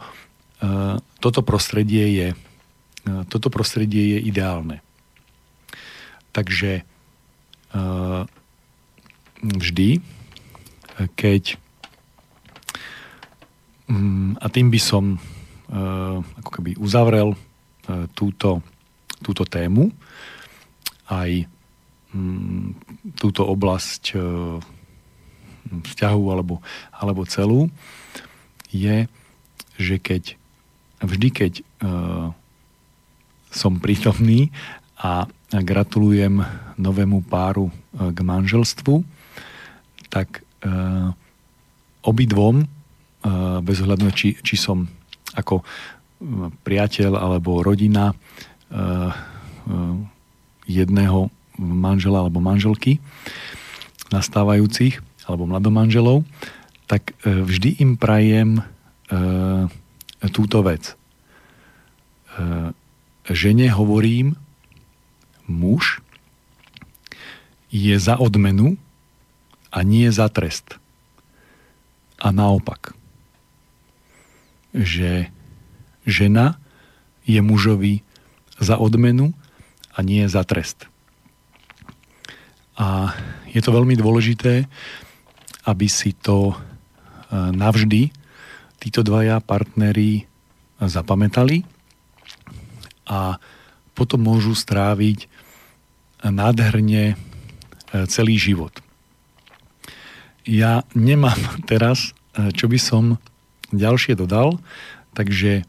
e, 0.61 1.01
toto 1.17 1.41
prostredie 1.41 2.05
je, 2.13 2.27
toto 3.33 3.49
prostredie 3.49 4.17
je 4.17 4.19
ideálne. 4.29 4.83
Takže 6.35 6.83
vždy, 9.41 9.89
keď 11.15 11.55
mm, 13.87 14.37
a 14.37 14.45
tým 14.51 14.67
by 14.67 14.79
som 14.81 15.17
ako 16.35 16.51
keby 16.51 16.75
uzavrel 16.79 17.33
túto, 18.11 18.59
túto 19.23 19.43
tému 19.47 19.89
aj 21.07 21.47
mm, 22.13 22.67
túto 23.19 23.47
oblasť 23.47 24.03
vzťahu 25.67 26.23
alebo, 26.31 26.63
alebo 26.95 27.27
celú, 27.27 27.67
je, 28.71 29.07
že 29.75 29.95
keď 29.99 30.35
vždy, 31.03 31.29
keď 31.29 31.53
uh, 31.83 32.31
som 33.51 33.77
prítomný 33.77 34.49
a 34.97 35.29
gratulujem 35.53 36.41
novému 36.75 37.23
páru 37.27 37.69
uh, 37.69 38.09
k 38.11 38.19
manželstvu, 38.23 39.05
tak 40.09 40.41
uh, 40.65 41.13
obidvom, 42.03 42.65
uh, 42.65 43.59
bez 43.61 43.83
ohľadu 43.83 44.09
či, 44.15 44.35
či 44.41 44.55
som 44.57 44.89
ako 45.37 45.61
priateľ 46.65 47.13
alebo 47.13 47.61
rodina 47.61 48.09
uh, 48.09 49.13
uh, 49.69 49.95
jedného 50.67 51.31
manžela 51.57 52.21
alebo 52.21 52.43
manželky 52.43 53.01
nastávajúcich, 54.11 55.03
alebo 55.27 55.43
mladomanželov, 55.43 56.23
tak 56.87 57.11
e, 57.23 57.43
vždy 57.43 57.83
im 57.83 57.99
prajem 57.99 58.59
e, 58.59 58.63
túto 60.31 60.63
vec. 60.63 60.95
E, 60.95 60.95
žene 63.27 63.67
hovorím, 63.67 64.39
muž 65.43 65.99
je 67.67 67.95
za 67.99 68.15
odmenu 68.15 68.79
a 69.67 69.83
nie 69.83 70.07
za 70.07 70.31
trest. 70.31 70.79
A 72.23 72.31
naopak, 72.31 72.95
že 74.71 75.27
žena 76.07 76.55
je 77.27 77.43
mužovi 77.43 78.07
za 78.57 78.79
odmenu 78.79 79.35
a 79.97 79.99
nie 80.05 80.29
za 80.29 80.45
trest. 80.45 80.85
A 82.77 83.17
je 83.49 83.57
to 83.65 83.73
veľmi 83.73 83.97
dôležité, 83.97 84.69
aby 85.65 85.87
si 85.89 86.13
to 86.13 86.53
e, 86.53 86.55
navždy 87.33 88.13
títo 88.77 89.01
dvaja 89.01 89.41
partneri 89.41 90.29
zapamätali 90.77 91.65
a 93.09 93.41
potom 93.97 94.21
môžu 94.21 94.53
stráviť 94.53 95.25
nádherne 96.21 97.13
e, 97.13 97.15
celý 98.05 98.37
život. 98.37 98.77
Ja 100.45 100.85
nemám 100.93 101.41
teraz, 101.71 102.13
e, 102.37 102.53
čo 102.53 102.69
by 102.69 102.77
som 102.77 103.03
ďalšie 103.73 104.13
dodal, 104.13 104.61
takže 105.17 105.65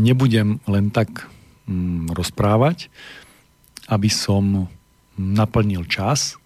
nebudem 0.00 0.58
len 0.64 0.88
tak 0.88 1.28
mm, 1.68 2.16
rozprávať, 2.16 2.88
aby 3.86 4.10
som 4.10 4.68
naplnil 5.16 5.86
čas. 5.86 6.36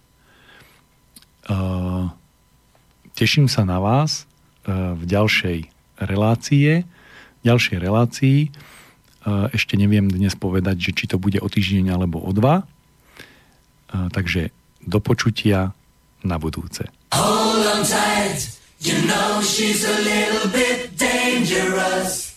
Teším 3.17 3.51
sa 3.51 3.65
na 3.67 3.81
vás 3.81 4.29
v 4.65 5.03
ďalšej 5.03 5.67
relácie, 6.05 6.85
ďalšej 7.41 7.77
relácii. 7.81 8.53
Ešte 9.51 9.75
neviem 9.77 10.09
dnes 10.09 10.33
povedať, 10.37 10.79
že 10.79 10.91
či 10.93 11.05
to 11.09 11.17
bude 11.21 11.41
o 11.41 11.47
týždeň 11.49 11.93
alebo 11.93 12.21
o 12.21 12.31
dva. 12.33 12.63
Takže 13.91 14.53
do 14.81 14.97
počutia 15.03 15.75
na 16.23 16.39
budúce. 16.39 16.87
Hold 17.11 17.65
on 17.67 17.81
tight, 17.83 18.39
you 18.79 18.95
know 19.03 19.43
she's 19.43 19.83
a 19.83 19.97
little 20.01 20.47
bit 20.49 20.95
dangerous. 20.95 22.30